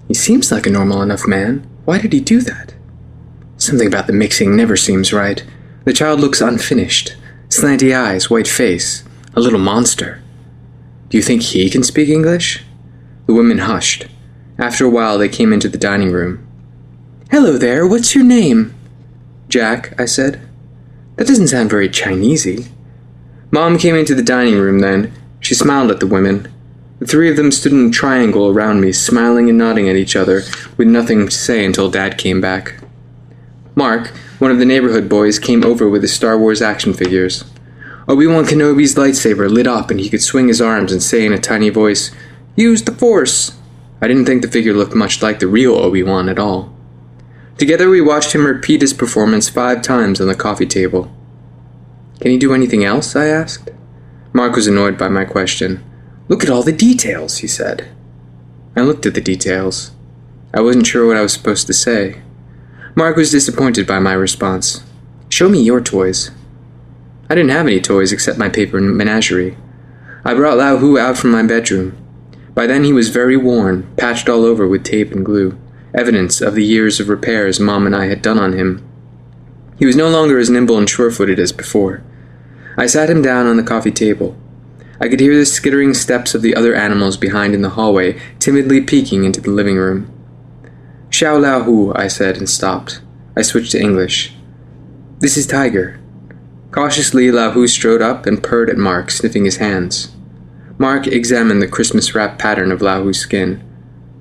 He 0.07 0.15
seems 0.15 0.51
like 0.51 0.65
a 0.65 0.71
normal 0.71 1.01
enough 1.01 1.27
man. 1.27 1.67
Why 1.85 1.99
did 1.99 2.13
he 2.13 2.19
do 2.19 2.41
that? 2.41 2.73
Something 3.57 3.87
about 3.87 4.07
the 4.07 4.13
mixing 4.13 4.55
never 4.55 4.75
seems 4.75 5.13
right. 5.13 5.43
The 5.85 5.93
child 5.93 6.19
looks 6.19 6.41
unfinished. 6.41 7.15
Slanty 7.49 7.95
eyes, 7.95 8.29
white 8.29 8.47
face, 8.47 9.03
a 9.35 9.39
little 9.39 9.59
monster. 9.59 10.23
Do 11.09 11.17
you 11.17 11.23
think 11.23 11.43
he 11.43 11.69
can 11.69 11.83
speak 11.83 12.09
English? 12.09 12.63
The 13.27 13.33
women 13.35 13.59
hushed. 13.59 14.07
After 14.57 14.85
a 14.85 14.89
while, 14.89 15.17
they 15.17 15.29
came 15.29 15.53
into 15.53 15.69
the 15.69 15.77
dining 15.77 16.11
room. 16.11 16.45
Hello 17.29 17.57
there, 17.57 17.85
what's 17.85 18.15
your 18.15 18.23
name? 18.23 18.73
Jack, 19.47 19.99
I 19.99 20.05
said. 20.05 20.44
That 21.15 21.27
doesn't 21.27 21.47
sound 21.47 21.69
very 21.69 21.87
Chinesey. 21.87 22.67
Mom 23.51 23.77
came 23.77 23.95
into 23.95 24.15
the 24.15 24.21
dining 24.21 24.59
room 24.59 24.79
then. 24.79 25.13
She 25.39 25.55
smiled 25.55 25.91
at 25.91 25.99
the 25.99 26.07
women. 26.07 26.51
The 26.99 27.05
three 27.05 27.29
of 27.29 27.35
them 27.35 27.51
stood 27.51 27.71
in 27.71 27.87
a 27.87 27.91
triangle 27.91 28.49
around 28.49 28.81
me, 28.81 28.91
smiling 28.91 29.49
and 29.49 29.57
nodding 29.57 29.87
at 29.87 29.95
each 29.95 30.15
other, 30.15 30.41
with 30.77 30.87
nothing 30.87 31.25
to 31.27 31.31
say 31.31 31.65
until 31.65 31.89
Dad 31.89 32.17
came 32.17 32.41
back. 32.41 32.81
Mark, 33.75 34.07
one 34.39 34.51
of 34.51 34.59
the 34.59 34.65
neighborhood 34.65 35.07
boys, 35.07 35.39
came 35.39 35.63
over 35.63 35.89
with 35.89 36.01
his 36.01 36.13
Star 36.13 36.37
Wars 36.37 36.61
action 36.61 36.93
figures. 36.93 37.45
Obi 38.07 38.27
Wan 38.27 38.45
Kenobi's 38.45 38.95
lightsaber 38.95 39.49
lit 39.49 39.67
up 39.67 39.89
and 39.89 39.99
he 39.99 40.09
could 40.09 40.21
swing 40.21 40.47
his 40.47 40.61
arms 40.61 40.91
and 40.91 41.01
say 41.01 41.25
in 41.25 41.33
a 41.33 41.39
tiny 41.39 41.69
voice, 41.69 42.11
Use 42.55 42.83
the 42.83 42.91
Force! 42.91 43.57
I 44.01 44.07
didn't 44.07 44.25
think 44.25 44.41
the 44.41 44.51
figure 44.51 44.73
looked 44.73 44.93
much 44.93 45.21
like 45.21 45.39
the 45.39 45.47
real 45.47 45.75
Obi 45.75 46.03
Wan 46.03 46.29
at 46.29 46.39
all. 46.39 46.74
Together 47.57 47.89
we 47.89 48.01
watched 48.01 48.33
him 48.33 48.45
repeat 48.45 48.81
his 48.81 48.93
performance 48.93 49.47
five 49.47 49.81
times 49.81 50.19
on 50.19 50.27
the 50.27 50.35
coffee 50.35 50.65
table. 50.65 51.09
Can 52.19 52.31
he 52.31 52.37
do 52.37 52.53
anything 52.53 52.83
else? 52.83 53.15
I 53.15 53.27
asked. 53.27 53.69
Mark 54.33 54.55
was 54.55 54.67
annoyed 54.67 54.97
by 54.97 55.07
my 55.07 55.23
question. 55.23 55.83
Look 56.27 56.43
at 56.43 56.49
all 56.49 56.63
the 56.63 56.73
details, 56.73 57.37
he 57.37 57.47
said. 57.47 57.87
I 58.75 58.81
looked 58.81 59.05
at 59.05 59.13
the 59.13 59.21
details. 59.21 59.91
I 60.53 60.59
wasn't 60.59 60.87
sure 60.87 61.07
what 61.07 61.15
I 61.15 61.21
was 61.21 61.31
supposed 61.31 61.67
to 61.67 61.73
say. 61.73 62.21
Mark 62.93 63.15
was 63.15 63.31
disappointed 63.31 63.87
by 63.87 63.99
my 63.99 64.13
response. 64.13 64.83
Show 65.29 65.47
me 65.47 65.61
your 65.61 65.79
toys. 65.81 66.31
I 67.29 67.35
didn't 67.35 67.51
have 67.51 67.67
any 67.67 67.79
toys 67.79 68.11
except 68.11 68.37
my 68.37 68.49
paper 68.49 68.81
menagerie. 68.81 69.57
I 70.25 70.33
brought 70.33 70.57
Lao 70.57 70.77
Hu 70.77 70.97
out 70.97 71.17
from 71.17 71.31
my 71.31 71.43
bedroom. 71.43 71.97
By 72.53 72.67
then 72.67 72.83
he 72.83 72.93
was 72.93 73.09
very 73.09 73.37
worn, 73.37 73.93
patched 73.95 74.27
all 74.27 74.43
over 74.43 74.67
with 74.67 74.83
tape 74.83 75.11
and 75.11 75.25
glue, 75.25 75.57
evidence 75.97 76.41
of 76.41 76.55
the 76.55 76.63
years 76.63 76.99
of 76.99 77.09
repairs 77.09 77.59
Mom 77.59 77.85
and 77.85 77.95
I 77.95 78.05
had 78.05 78.21
done 78.21 78.37
on 78.37 78.53
him. 78.53 78.87
He 79.77 79.85
was 79.85 79.95
no 79.95 80.09
longer 80.09 80.37
as 80.37 80.49
nimble 80.49 80.77
and 80.77 80.89
sure 80.89 81.11
footed 81.11 81.39
as 81.39 81.51
before. 81.51 82.03
I 82.77 82.87
sat 82.87 83.09
him 83.09 83.21
down 83.21 83.47
on 83.47 83.57
the 83.57 83.63
coffee 83.63 83.91
table. 83.91 84.37
I 84.99 85.09
could 85.09 85.19
hear 85.19 85.35
the 85.35 85.45
skittering 85.45 85.93
steps 85.93 86.33
of 86.33 86.41
the 86.41 86.55
other 86.55 86.73
animals 86.73 87.17
behind 87.17 87.53
in 87.53 87.61
the 87.61 87.71
hallway, 87.71 88.19
timidly 88.39 88.81
peeking 88.81 89.25
into 89.25 89.41
the 89.41 89.51
living 89.51 89.77
room. 89.77 90.11
Xiao 91.09 91.41
Lao 91.41 91.63
Hu, 91.63 91.93
I 91.95 92.07
said 92.07 92.37
and 92.37 92.49
stopped. 92.49 93.01
I 93.35 93.41
switched 93.41 93.71
to 93.73 93.81
English. 93.81 94.33
This 95.19 95.37
is 95.37 95.47
Tiger. 95.47 95.99
Cautiously, 96.71 97.31
Lao 97.31 97.51
Hu 97.51 97.67
strode 97.67 98.01
up 98.01 98.25
and 98.25 98.43
purred 98.43 98.69
at 98.69 98.77
Mark, 98.77 99.11
sniffing 99.11 99.45
his 99.45 99.57
hands. 99.57 100.13
Mark 100.77 101.07
examined 101.07 101.61
the 101.61 101.67
Christmas 101.67 102.13
wrap 102.13 102.37
pattern 102.37 102.71
of 102.71 102.81
Lao 102.81 103.01
Hu's 103.01 103.19
skin. 103.19 103.63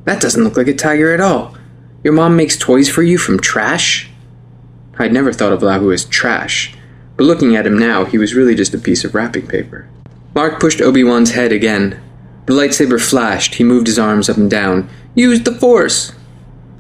That 0.05 0.21
doesn't 0.21 0.45
look 0.45 0.57
like 0.57 0.69
a 0.69 0.75
tiger 0.75 1.13
at 1.13 1.21
all. 1.21 1.57
Your 2.05 2.13
mom 2.13 2.37
makes 2.37 2.59
toys 2.59 2.91
for 2.91 3.03
you 3.03 3.17
from 3.17 3.41
trash? 3.41 4.11
I'd 4.99 5.13
never 5.13 5.33
thought 5.33 5.55
of 5.55 5.63
Lao 5.63 5.81
Hu 5.81 5.91
as 5.91 6.05
trash, 6.05 6.77
but 7.17 7.25
looking 7.25 7.57
at 7.57 7.67
him 7.67 7.79
now, 7.79 8.05
he 8.05 8.19
was 8.19 8.35
really 8.35 8.55
just 8.55 8.75
a 8.75 8.79
piece 8.79 9.05
of 9.05 9.15
wrapping 9.15 9.47
paper. 9.47 9.89
Mark 10.35 10.61
pushed 10.61 10.83
Obi 10.83 11.03
Wan's 11.03 11.31
head 11.31 11.51
again. 11.51 12.01
The 12.45 12.53
lightsaber 12.53 13.01
flashed, 13.01 13.55
he 13.55 13.65
moved 13.65 13.87
his 13.87 13.99
arms 13.99 14.29
up 14.29 14.37
and 14.37 14.51
down. 14.51 14.91
Use 15.15 15.43
the 15.43 15.55
Force! 15.55 16.13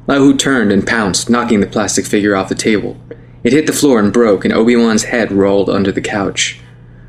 Lao 0.06 0.18
Hu 0.18 0.36
turned 0.36 0.70
and 0.70 0.86
pounced, 0.86 1.30
knocking 1.30 1.60
the 1.60 1.66
plastic 1.66 2.04
figure 2.04 2.36
off 2.36 2.50
the 2.50 2.54
table. 2.54 2.98
It 3.42 3.54
hit 3.54 3.66
the 3.66 3.72
floor 3.72 3.98
and 3.98 4.12
broke, 4.12 4.44
and 4.44 4.52
Obi 4.52 4.76
Wan's 4.76 5.04
head 5.04 5.32
rolled 5.32 5.70
under 5.70 5.90
the 5.90 6.02
couch. 6.02 6.60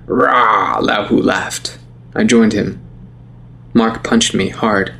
Rah! 0.06 0.80
Lao 0.80 1.06
Hu 1.08 1.22
laughed. 1.22 1.78
I 2.16 2.24
joined 2.24 2.54
him. 2.54 2.80
Mark 3.74 4.06
punched 4.06 4.34
me 4.34 4.48
hard. 4.50 4.94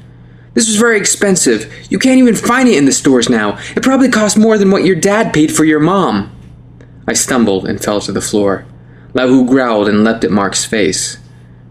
This 0.56 0.68
was 0.68 0.78
very 0.78 0.98
expensive. 0.98 1.72
You 1.92 2.00
can't 2.00 2.18
even 2.18 2.34
find 2.34 2.68
it 2.68 2.78
in 2.78 2.86
the 2.86 2.92
stores 2.92 3.30
now. 3.30 3.60
It 3.76 3.84
probably 3.84 4.10
cost 4.10 4.38
more 4.38 4.58
than 4.58 4.72
what 4.72 4.86
your 4.86 4.96
dad 4.96 5.34
paid 5.34 5.54
for 5.54 5.66
your 5.66 5.80
mom. 5.80 6.36
I 7.08 7.14
stumbled 7.14 7.68
and 7.68 7.84
fell 7.84 8.02
to 8.02 8.12
the 8.12 8.22
floor. 8.22 8.66
Lao 9.14 9.28
Hu 9.28 9.46
growled 9.46 9.88
and 9.88 10.04
leapt 10.04 10.24
at 10.24 10.32
Mark's 10.32 10.66
face. 10.66 11.20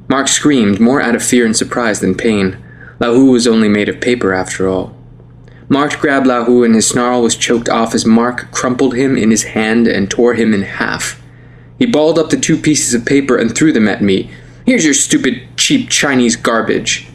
Mark 0.09 0.29
screamed, 0.29 0.81
more 0.81 1.01
out 1.01 1.17
of 1.17 1.25
fear 1.25 1.45
and 1.45 1.57
surprise 1.57 2.01
than 2.01 2.15
pain. 2.15 2.63
Lao 3.01 3.15
Hu 3.15 3.33
was 3.33 3.47
only 3.47 3.69
made 3.69 3.89
of 3.89 4.01
paper 4.01 4.33
after 4.33 4.69
all. 4.69 4.95
Mark 5.69 5.99
grabbed 5.99 6.27
Lao 6.27 6.45
Hu 6.45 6.63
and 6.63 6.75
his 6.75 6.87
snarl 6.87 7.23
was 7.23 7.37
choked 7.37 7.71
off 7.71 7.95
as 7.95 8.05
Mark 8.05 8.53
crumpled 8.53 8.95
him 8.95 9.17
in 9.17 9.31
his 9.31 9.45
hand 9.45 9.89
and 9.89 10.11
tore 10.11 10.35
him 10.35 10.53
in 10.53 10.63
half. 10.63 11.21
He 11.79 11.87
balled 11.87 12.19
up 12.19 12.31
the 12.31 12.37
two 12.37 12.59
pieces 12.59 12.93
of 12.95 13.07
paper 13.07 13.37
and 13.37 13.55
threw 13.55 13.73
them 13.73 13.89
at 13.89 14.03
me, 14.03 14.31
Here's 14.67 14.85
your 14.85 14.95
stupid, 14.95 15.47
cheap 15.59 15.91
Chinese 15.91 16.37
garbage. 16.37 17.07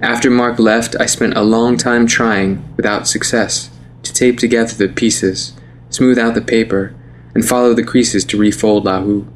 After 0.00 0.30
Mark 0.30 0.58
left, 0.58 0.96
I 0.98 1.06
spent 1.06 1.36
a 1.36 1.42
long 1.42 1.76
time 1.76 2.06
trying, 2.06 2.64
without 2.76 3.06
success, 3.06 3.70
to 4.02 4.12
tape 4.12 4.38
together 4.38 4.74
the 4.74 4.92
pieces, 4.92 5.52
smooth 5.90 6.18
out 6.18 6.34
the 6.34 6.40
paper, 6.40 6.94
and 7.34 7.44
follow 7.44 7.74
the 7.74 7.84
creases 7.84 8.24
to 8.26 8.38
refold 8.38 8.84
Lao 8.84 9.02
Hu. 9.02 9.26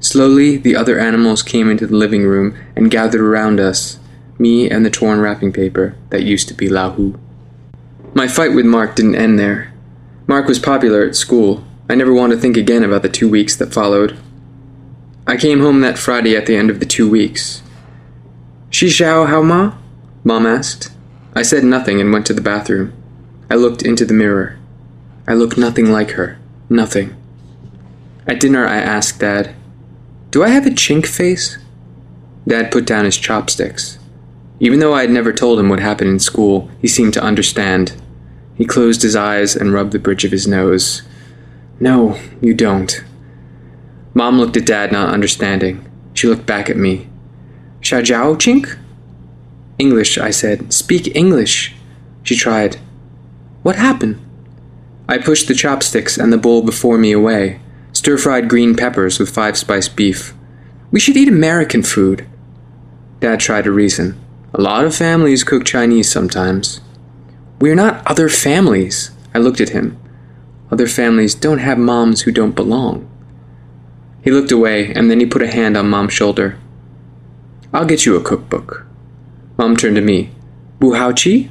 Slowly, 0.00 0.56
the 0.56 0.76
other 0.76 0.98
animals 0.98 1.42
came 1.42 1.70
into 1.70 1.86
the 1.86 1.96
living 1.96 2.24
room 2.24 2.56
and 2.74 2.90
gathered 2.90 3.20
around 3.20 3.60
us, 3.60 3.98
me 4.38 4.70
and 4.70 4.84
the 4.84 4.90
torn 4.90 5.20
wrapping 5.20 5.52
paper 5.52 5.94
that 6.08 6.22
used 6.22 6.48
to 6.48 6.54
be 6.54 6.68
Lao 6.68 6.90
Hu. 6.90 7.18
My 8.14 8.26
fight 8.26 8.54
with 8.54 8.66
Mark 8.66 8.96
didn't 8.96 9.14
end 9.14 9.38
there. 9.38 9.72
Mark 10.26 10.46
was 10.46 10.58
popular 10.58 11.04
at 11.04 11.16
school. 11.16 11.64
I 11.88 11.94
never 11.94 12.12
wanted 12.12 12.36
to 12.36 12.40
think 12.40 12.56
again 12.56 12.84
about 12.84 13.02
the 13.02 13.08
two 13.08 13.28
weeks 13.28 13.56
that 13.56 13.74
followed. 13.74 14.18
I 15.26 15.36
came 15.36 15.60
home 15.60 15.80
that 15.80 15.98
Friday 15.98 16.36
at 16.36 16.46
the 16.46 16.56
end 16.56 16.70
of 16.70 16.80
the 16.80 16.86
two 16.86 17.08
weeks. 17.08 17.62
Shi 18.70 18.86
Xiao 18.86 19.26
Hao 19.26 19.42
Ma? 19.42 19.74
Mom 20.22 20.46
asked. 20.46 20.92
I 21.34 21.42
said 21.42 21.64
nothing 21.64 22.00
and 22.00 22.12
went 22.12 22.24
to 22.26 22.32
the 22.32 22.40
bathroom. 22.40 22.92
I 23.50 23.56
looked 23.56 23.82
into 23.82 24.04
the 24.04 24.14
mirror. 24.14 24.58
I 25.26 25.34
looked 25.34 25.58
nothing 25.58 25.90
like 25.90 26.12
her. 26.12 26.38
Nothing. 26.68 27.16
At 28.28 28.38
dinner, 28.38 28.64
I 28.66 28.76
asked 28.76 29.18
Dad, 29.18 29.56
Do 30.30 30.44
I 30.44 30.50
have 30.50 30.66
a 30.66 30.70
chink 30.70 31.06
face? 31.06 31.58
Dad 32.46 32.70
put 32.70 32.86
down 32.86 33.06
his 33.06 33.16
chopsticks. 33.16 33.98
Even 34.60 34.78
though 34.78 34.94
I 34.94 35.00
had 35.00 35.10
never 35.10 35.32
told 35.32 35.58
him 35.58 35.68
what 35.68 35.80
happened 35.80 36.10
in 36.10 36.20
school, 36.20 36.70
he 36.80 36.86
seemed 36.86 37.14
to 37.14 37.22
understand. 37.22 38.00
He 38.54 38.64
closed 38.64 39.02
his 39.02 39.16
eyes 39.16 39.56
and 39.56 39.72
rubbed 39.72 39.90
the 39.90 39.98
bridge 39.98 40.24
of 40.24 40.30
his 40.30 40.46
nose. 40.46 41.02
No, 41.80 42.16
you 42.40 42.54
don't. 42.54 43.02
Mom 44.14 44.38
looked 44.38 44.56
at 44.56 44.66
Dad, 44.66 44.92
not 44.92 45.12
understanding. 45.12 45.90
She 46.14 46.28
looked 46.28 46.46
back 46.46 46.70
at 46.70 46.76
me. 46.76 47.09
Shajiao 47.80 48.36
Chink? 48.36 48.78
English, 49.78 50.18
I 50.18 50.30
said. 50.30 50.72
Speak 50.72 51.14
English. 51.16 51.74
She 52.22 52.36
tried. 52.36 52.76
What 53.62 53.76
happened? 53.76 54.20
I 55.08 55.18
pushed 55.18 55.48
the 55.48 55.54
chopsticks 55.54 56.18
and 56.18 56.32
the 56.32 56.38
bowl 56.38 56.62
before 56.62 56.98
me 56.98 57.12
away. 57.12 57.60
Stir 57.92 58.18
fried 58.18 58.48
green 58.48 58.76
peppers 58.76 59.18
with 59.18 59.34
five 59.34 59.56
spice 59.56 59.88
beef. 59.88 60.34
We 60.90 61.00
should 61.00 61.16
eat 61.16 61.28
American 61.28 61.82
food. 61.82 62.28
Dad 63.20 63.40
tried 63.40 63.64
to 63.64 63.72
reason. 63.72 64.18
A 64.54 64.60
lot 64.60 64.84
of 64.84 64.94
families 64.94 65.44
cook 65.44 65.64
Chinese 65.64 66.10
sometimes. 66.10 66.80
We're 67.60 67.74
not 67.74 68.06
other 68.06 68.28
families. 68.28 69.10
I 69.34 69.38
looked 69.38 69.60
at 69.60 69.70
him. 69.70 69.98
Other 70.70 70.86
families 70.86 71.34
don't 71.34 71.58
have 71.58 71.78
moms 71.78 72.22
who 72.22 72.32
don't 72.32 72.54
belong. 72.54 73.08
He 74.22 74.30
looked 74.30 74.52
away, 74.52 74.92
and 74.92 75.10
then 75.10 75.20
he 75.20 75.26
put 75.26 75.42
a 75.42 75.50
hand 75.50 75.76
on 75.76 75.88
Mom's 75.88 76.12
shoulder. 76.12 76.58
I'll 77.72 77.86
get 77.86 78.04
you 78.04 78.16
a 78.16 78.22
cookbook. 78.22 78.86
Mom 79.56 79.76
turned 79.76 79.96
to 79.96 80.02
me. 80.02 80.30
Buhaochi? 80.80 81.50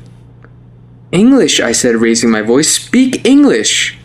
English, 1.12 1.60
I 1.60 1.72
said, 1.72 1.96
raising 1.96 2.30
my 2.30 2.42
voice. 2.42 2.72
Speak 2.72 3.26
English! 3.26 3.98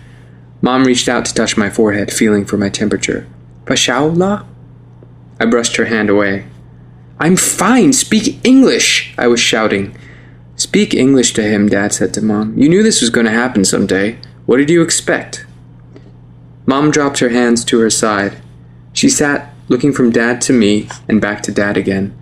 Mom 0.63 0.85
reached 0.85 1.09
out 1.09 1.25
to 1.27 1.35
touch 1.35 1.57
my 1.57 1.69
forehead, 1.69 2.13
feeling 2.13 2.45
for 2.45 2.57
my 2.57 2.69
temperature. 2.69 3.27
Pashaula? 3.65 4.47
I 5.41 5.47
brushed 5.47 5.77
her 5.77 5.87
hand 5.87 6.09
away. 6.09 6.47
I'm 7.19 7.37
fine. 7.37 7.93
Speak 7.93 8.39
English, 8.45 9.15
I 9.19 9.27
was 9.27 9.41
shouting. 9.41 9.97
Speak 10.57 10.95
English 10.95 11.33
to 11.35 11.43
him, 11.43 11.69
Dad 11.69 11.93
said 11.93 12.15
to 12.15 12.23
Mom. 12.23 12.57
You 12.57 12.69
knew 12.69 12.83
this 12.83 13.01
was 13.01 13.11
going 13.11 13.27
to 13.27 13.33
happen 13.33 13.65
someday. 13.65 14.19
What 14.47 14.59
did 14.59 14.71
you 14.71 14.83
expect? 14.83 15.47
Mom 16.67 16.91
dropped 16.91 17.19
her 17.19 17.31
hands 17.31 17.65
to 17.67 17.81
her 17.81 17.91
side. 17.91 18.41
She 18.93 19.09
sat, 19.09 19.54
looking 19.69 19.93
from 19.93 20.11
Dad 20.11 20.41
to 20.43 20.53
me 20.53 20.89
and 21.09 21.21
back 21.21 21.43
to 21.43 21.53
Dad 21.53 21.77
again. 21.77 22.17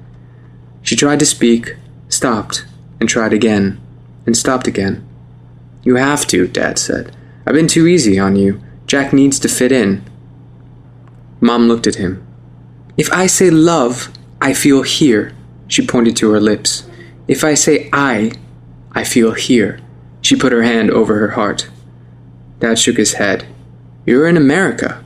She 0.82 0.96
tried 0.96 1.18
to 1.20 1.26
speak, 1.26 1.76
stopped, 2.08 2.64
and 3.00 3.08
tried 3.08 3.32
again, 3.32 3.80
and 4.26 4.37
stopped 4.37 4.66
again. 4.66 5.06
You 5.82 5.96
have 5.96 6.26
to, 6.28 6.46
Dad 6.46 6.78
said. 6.78 7.14
I've 7.46 7.54
been 7.54 7.68
too 7.68 7.87
easy 7.87 8.18
on 8.18 8.37
you. 8.37 8.62
Jack 8.87 9.12
needs 9.12 9.38
to 9.40 9.49
fit 9.49 9.72
in. 9.72 10.04
Mom 11.40 11.66
looked 11.66 11.87
at 11.87 11.96
him. 11.96 12.25
If 12.96 13.12
I 13.12 13.26
say 13.26 13.50
love, 13.50 14.12
I 14.40 14.52
feel 14.54 14.82
here. 14.82 15.32
She 15.66 15.87
pointed 15.87 16.16
to 16.16 16.30
her 16.30 16.40
lips. 16.40 16.84
If 17.26 17.42
I 17.42 17.54
say 17.54 17.88
I, 17.92 18.32
I 18.92 19.04
feel 19.04 19.32
here. 19.32 19.80
She 20.20 20.37
put 20.37 20.52
her 20.52 20.62
hand 20.62 20.90
over 20.90 21.18
her 21.18 21.30
heart. 21.30 21.68
Dad 22.61 22.78
shook 22.78 22.96
his 22.96 23.14
head. 23.14 23.46
You're 24.06 24.28
in 24.28 24.37
America. 24.37 25.04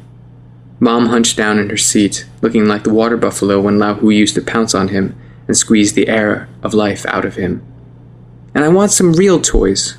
Mom 0.78 1.06
hunched 1.06 1.37
down 1.37 1.59
in 1.59 1.71
her 1.71 1.76
seat, 1.76 2.26
looking 2.42 2.66
like 2.66 2.85
the 2.85 2.92
water 2.92 3.16
buffalo 3.16 3.61
when 3.61 3.78
Lao 3.78 3.95
Hu 3.95 4.11
used 4.11 4.35
to 4.35 4.42
pounce 4.42 4.75
on 4.75 4.88
him 4.88 5.18
and 5.47 5.56
squeeze 5.56 5.95
the 5.95 6.09
air 6.09 6.49
of 6.62 6.75
life 6.75 7.06
out 7.06 7.25
of 7.25 7.37
him. 7.37 7.64
And 8.54 8.64
I 8.64 8.68
want 8.68 8.92
some 8.92 9.14
real 9.14 9.40
toys. 9.40 9.97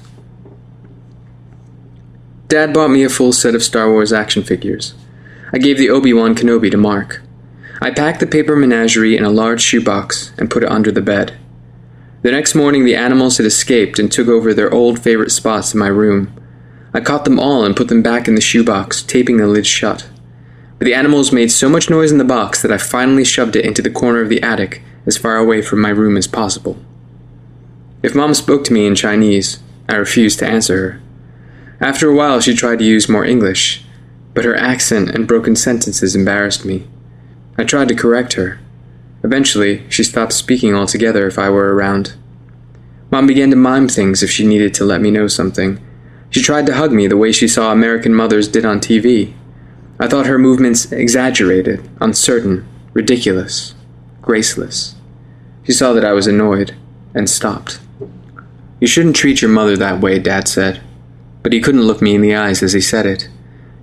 Dad 2.47 2.73
bought 2.73 2.89
me 2.89 3.03
a 3.03 3.09
full 3.09 3.33
set 3.33 3.55
of 3.55 3.63
Star 3.63 3.91
Wars 3.91 4.13
action 4.13 4.43
figures. 4.43 4.93
I 5.51 5.57
gave 5.57 5.77
the 5.77 5.89
Obi 5.89 6.13
Wan 6.13 6.35
Kenobi 6.35 6.69
to 6.71 6.77
Mark. 6.77 7.21
I 7.81 7.91
packed 7.91 8.19
the 8.19 8.27
paper 8.27 8.55
menagerie 8.55 9.17
in 9.17 9.23
a 9.23 9.29
large 9.29 9.61
shoebox 9.61 10.31
and 10.37 10.49
put 10.49 10.63
it 10.63 10.69
under 10.69 10.91
the 10.91 11.01
bed. 11.01 11.37
The 12.21 12.31
next 12.31 12.55
morning, 12.55 12.85
the 12.85 12.95
animals 12.95 13.37
had 13.37 13.45
escaped 13.45 13.99
and 13.99 14.11
took 14.11 14.27
over 14.27 14.53
their 14.53 14.73
old 14.73 14.99
favorite 14.99 15.31
spots 15.31 15.73
in 15.73 15.79
my 15.79 15.87
room. 15.87 16.33
I 16.93 16.99
caught 16.99 17.25
them 17.25 17.39
all 17.39 17.63
and 17.63 17.75
put 17.75 17.89
them 17.89 18.01
back 18.01 18.27
in 18.27 18.35
the 18.35 18.41
shoebox, 18.41 19.03
taping 19.03 19.37
the 19.37 19.47
lid 19.47 19.67
shut 19.67 20.07
but 20.77 20.85
the 20.85 20.93
animals 20.93 21.31
made 21.31 21.51
so 21.51 21.69
much 21.69 21.89
noise 21.89 22.11
in 22.11 22.17
the 22.17 22.23
box 22.23 22.61
that 22.61 22.71
I 22.71 22.77
finally 22.77 23.23
shoved 23.23 23.55
it 23.55 23.65
into 23.65 23.81
the 23.81 23.89
corner 23.89 24.21
of 24.21 24.29
the 24.29 24.41
attic 24.41 24.81
as 25.05 25.17
far 25.17 25.37
away 25.37 25.61
from 25.61 25.81
my 25.81 25.89
room 25.89 26.17
as 26.17 26.27
possible. 26.27 26.77
If 28.03 28.15
Mom 28.15 28.33
spoke 28.33 28.63
to 28.65 28.73
me 28.73 28.85
in 28.85 28.95
Chinese, 28.95 29.59
I 29.89 29.95
refused 29.95 30.39
to 30.39 30.47
answer 30.47 30.77
her. 30.77 31.01
After 31.79 32.09
a 32.09 32.15
while, 32.15 32.39
she 32.39 32.53
tried 32.53 32.79
to 32.79 32.85
use 32.85 33.09
more 33.09 33.25
English, 33.25 33.83
but 34.33 34.45
her 34.45 34.55
accent 34.55 35.09
and 35.09 35.27
broken 35.27 35.55
sentences 35.55 36.15
embarrassed 36.15 36.65
me. 36.65 36.87
I 37.57 37.63
tried 37.63 37.87
to 37.87 37.95
correct 37.95 38.33
her, 38.33 38.59
Eventually, 39.23 39.83
she 39.89 40.03
stopped 40.03 40.33
speaking 40.33 40.75
altogether 40.75 41.27
if 41.27 41.39
I 41.39 41.49
were 41.49 41.73
around. 41.73 42.15
Mom 43.11 43.25
began 43.25 43.49
to 43.49 43.55
mime 43.55 43.87
things 43.87 44.21
if 44.21 44.29
she 44.29 44.45
needed 44.45 44.73
to 44.75 44.85
let 44.85 45.01
me 45.01 45.11
know 45.11 45.27
something. 45.27 45.79
She 46.29 46.41
tried 46.41 46.65
to 46.67 46.75
hug 46.75 46.91
me 46.91 47.07
the 47.07 47.17
way 47.17 47.31
she 47.31 47.47
saw 47.47 47.71
American 47.71 48.13
mothers 48.13 48.47
did 48.47 48.65
on 48.65 48.79
TV. 48.79 49.33
I 49.99 50.07
thought 50.07 50.27
her 50.27 50.37
movements 50.37 50.91
exaggerated, 50.91 51.89
uncertain, 51.99 52.67
ridiculous, 52.93 53.73
graceless. 54.21 54.95
She 55.63 55.71
saw 55.73 55.93
that 55.93 56.05
I 56.05 56.13
was 56.13 56.27
annoyed 56.27 56.75
and 57.15 57.29
stopped. 57.29 57.79
You 58.79 58.87
shouldn't 58.87 59.15
treat 59.15 59.41
your 59.41 59.49
mother 59.49 59.75
that 59.77 59.99
way, 59.99 60.19
Dad 60.19 60.47
said. 60.47 60.81
But 61.41 61.53
he 61.53 61.61
couldn't 61.61 61.83
look 61.83 62.01
me 62.01 62.13
in 62.13 62.21
the 62.21 62.35
eyes 62.35 62.61
as 62.61 62.73
he 62.73 62.81
said 62.81 63.05
it. 63.05 63.27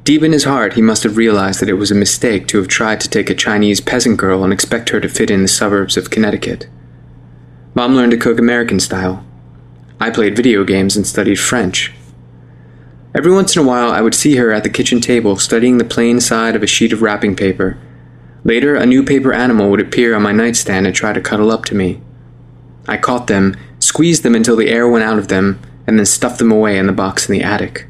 Deep 0.05 0.23
in 0.23 0.33
his 0.33 0.45
heart, 0.45 0.75
he 0.75 0.83
must 0.83 1.03
have 1.03 1.17
realized 1.17 1.61
that 1.61 1.69
it 1.69 1.75
was 1.75 1.91
a 1.91 1.95
mistake 1.95 2.47
to 2.47 2.59
have 2.59 2.69
tried 2.69 3.01
to 3.01 3.09
take 3.09 3.31
a 3.31 3.35
Chinese 3.35 3.81
peasant 3.81 4.19
girl 4.19 4.45
and 4.45 4.53
expect 4.53 4.91
her 4.91 5.01
to 5.01 5.09
fit 5.09 5.31
in 5.31 5.43
the 5.43 5.49
suburbs 5.49 5.97
of 5.97 6.11
Connecticut. 6.11 6.69
Mom 7.75 7.97
learned 7.97 8.13
to 8.13 8.19
cook 8.19 8.39
American 8.39 8.79
style. 8.79 9.25
I 9.99 10.11
played 10.11 10.37
video 10.37 10.63
games 10.63 10.95
and 10.95 11.07
studied 11.07 11.41
French. 11.41 11.93
Every 13.15 13.33
once 13.33 13.55
in 13.55 13.63
a 13.63 13.67
while, 13.67 13.93
I 13.93 14.01
would 14.01 14.15
see 14.15 14.35
her 14.37 14.53
at 14.53 14.65
the 14.65 14.69
kitchen 14.69 15.01
table 15.01 15.37
studying 15.37 15.79
the 15.79 15.85
plain 15.85 16.21
side 16.21 16.57
of 16.57 16.65
a 16.65 16.67
sheet 16.67 16.93
of 16.93 17.01
wrapping 17.01 17.37
paper. 17.37 17.79
Later, 18.43 18.75
a 18.75 18.85
new 18.85 19.05
paper 19.05 19.33
animal 19.33 19.71
would 19.71 19.81
appear 19.81 20.17
on 20.17 20.23
my 20.23 20.33
nightstand 20.33 20.85
and 20.85 20.95
try 20.95 21.13
to 21.13 21.21
cuddle 21.21 21.53
up 21.53 21.65
to 21.67 21.77
me. 21.77 22.01
I 22.89 22.97
caught 22.97 23.29
them, 23.29 23.57
squeezed 23.79 24.25
them 24.25 24.35
until 24.35 24.57
the 24.57 24.69
air 24.69 24.89
went 24.89 25.05
out 25.05 25.19
of 25.19 25.29
them, 25.29 25.61
and 25.87 25.97
then 25.97 26.07
stuffed 26.07 26.39
them 26.39 26.51
away 26.51 26.77
in 26.77 26.87
the 26.87 26.93
box 26.93 27.29
in 27.29 27.33
the 27.33 27.43
attic. 27.43 27.87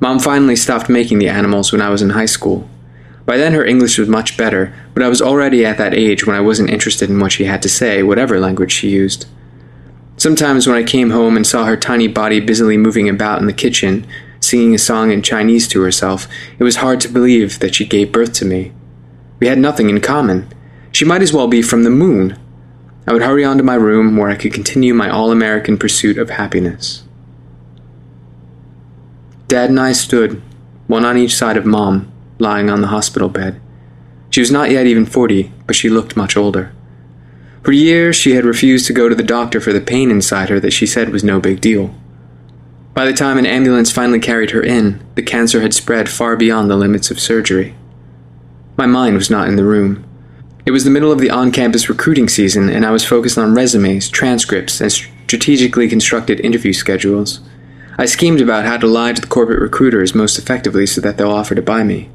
Mom 0.00 0.18
finally 0.18 0.56
stopped 0.56 0.88
making 0.88 1.18
the 1.18 1.28
animals 1.28 1.70
when 1.70 1.82
I 1.82 1.90
was 1.90 2.00
in 2.00 2.10
high 2.10 2.26
school. 2.26 2.68
By 3.26 3.36
then, 3.36 3.52
her 3.52 3.64
English 3.64 3.98
was 3.98 4.08
much 4.08 4.38
better, 4.38 4.72
but 4.94 5.02
I 5.02 5.08
was 5.08 5.20
already 5.20 5.66
at 5.66 5.78
that 5.78 5.94
age 5.94 6.26
when 6.26 6.36
I 6.36 6.40
wasn't 6.40 6.70
interested 6.70 7.10
in 7.10 7.20
what 7.20 7.32
she 7.32 7.44
had 7.44 7.60
to 7.62 7.68
say, 7.68 8.02
whatever 8.02 8.40
language 8.40 8.72
she 8.72 8.88
used. 8.88 9.26
Sometimes 10.26 10.66
when 10.66 10.76
I 10.76 10.82
came 10.82 11.10
home 11.10 11.36
and 11.36 11.46
saw 11.46 11.66
her 11.66 11.76
tiny 11.76 12.08
body 12.08 12.40
busily 12.40 12.76
moving 12.76 13.08
about 13.08 13.38
in 13.38 13.46
the 13.46 13.52
kitchen, 13.52 14.04
singing 14.40 14.74
a 14.74 14.76
song 14.78 15.12
in 15.12 15.22
Chinese 15.22 15.68
to 15.68 15.80
herself, 15.82 16.26
it 16.58 16.64
was 16.64 16.78
hard 16.82 17.00
to 17.02 17.08
believe 17.08 17.60
that 17.60 17.76
she 17.76 17.86
gave 17.86 18.10
birth 18.10 18.32
to 18.32 18.44
me. 18.44 18.72
We 19.38 19.46
had 19.46 19.60
nothing 19.60 19.88
in 19.88 20.00
common. 20.00 20.52
She 20.90 21.04
might 21.04 21.22
as 21.22 21.32
well 21.32 21.46
be 21.46 21.62
from 21.62 21.84
the 21.84 21.90
moon. 21.90 22.36
I 23.06 23.12
would 23.12 23.22
hurry 23.22 23.44
on 23.44 23.56
to 23.58 23.62
my 23.62 23.76
room 23.76 24.16
where 24.16 24.28
I 24.28 24.34
could 24.34 24.52
continue 24.52 24.94
my 24.94 25.08
all 25.08 25.30
American 25.30 25.78
pursuit 25.78 26.18
of 26.18 26.30
happiness. 26.30 27.04
Dad 29.46 29.70
and 29.70 29.78
I 29.78 29.92
stood, 29.92 30.42
one 30.88 31.04
on 31.04 31.16
each 31.16 31.36
side 31.36 31.56
of 31.56 31.64
Mom, 31.64 32.10
lying 32.40 32.68
on 32.68 32.80
the 32.80 32.88
hospital 32.88 33.28
bed. 33.28 33.60
She 34.30 34.40
was 34.40 34.50
not 34.50 34.72
yet 34.72 34.88
even 34.88 35.06
forty, 35.06 35.52
but 35.68 35.76
she 35.76 35.88
looked 35.88 36.16
much 36.16 36.36
older. 36.36 36.72
For 37.66 37.72
years, 37.72 38.14
she 38.14 38.36
had 38.36 38.44
refused 38.44 38.86
to 38.86 38.92
go 38.92 39.08
to 39.08 39.14
the 39.16 39.24
doctor 39.24 39.60
for 39.60 39.72
the 39.72 39.80
pain 39.80 40.08
inside 40.08 40.50
her 40.50 40.60
that 40.60 40.72
she 40.72 40.86
said 40.86 41.08
was 41.08 41.24
no 41.24 41.40
big 41.40 41.60
deal. 41.60 41.92
By 42.94 43.06
the 43.06 43.12
time 43.12 43.38
an 43.38 43.44
ambulance 43.44 43.90
finally 43.90 44.20
carried 44.20 44.52
her 44.52 44.62
in, 44.62 45.04
the 45.16 45.22
cancer 45.24 45.60
had 45.60 45.74
spread 45.74 46.08
far 46.08 46.36
beyond 46.36 46.70
the 46.70 46.76
limits 46.76 47.10
of 47.10 47.18
surgery. 47.18 47.74
My 48.76 48.86
mind 48.86 49.16
was 49.16 49.30
not 49.30 49.48
in 49.48 49.56
the 49.56 49.64
room. 49.64 50.04
It 50.64 50.70
was 50.70 50.84
the 50.84 50.92
middle 50.92 51.10
of 51.10 51.18
the 51.18 51.28
on 51.28 51.50
campus 51.50 51.88
recruiting 51.88 52.28
season, 52.28 52.68
and 52.68 52.86
I 52.86 52.92
was 52.92 53.04
focused 53.04 53.36
on 53.36 53.56
resumes, 53.56 54.10
transcripts, 54.10 54.80
and 54.80 54.92
strategically 54.92 55.88
constructed 55.88 56.38
interview 56.38 56.72
schedules. 56.72 57.40
I 57.98 58.06
schemed 58.06 58.40
about 58.40 58.64
how 58.64 58.76
to 58.76 58.86
lie 58.86 59.12
to 59.12 59.20
the 59.20 59.26
corporate 59.26 59.60
recruiters 59.60 60.14
most 60.14 60.38
effectively 60.38 60.86
so 60.86 61.00
that 61.00 61.18
they'll 61.18 61.32
offer 61.32 61.56
to 61.56 61.62
buy 61.62 61.82
me. 61.82 62.10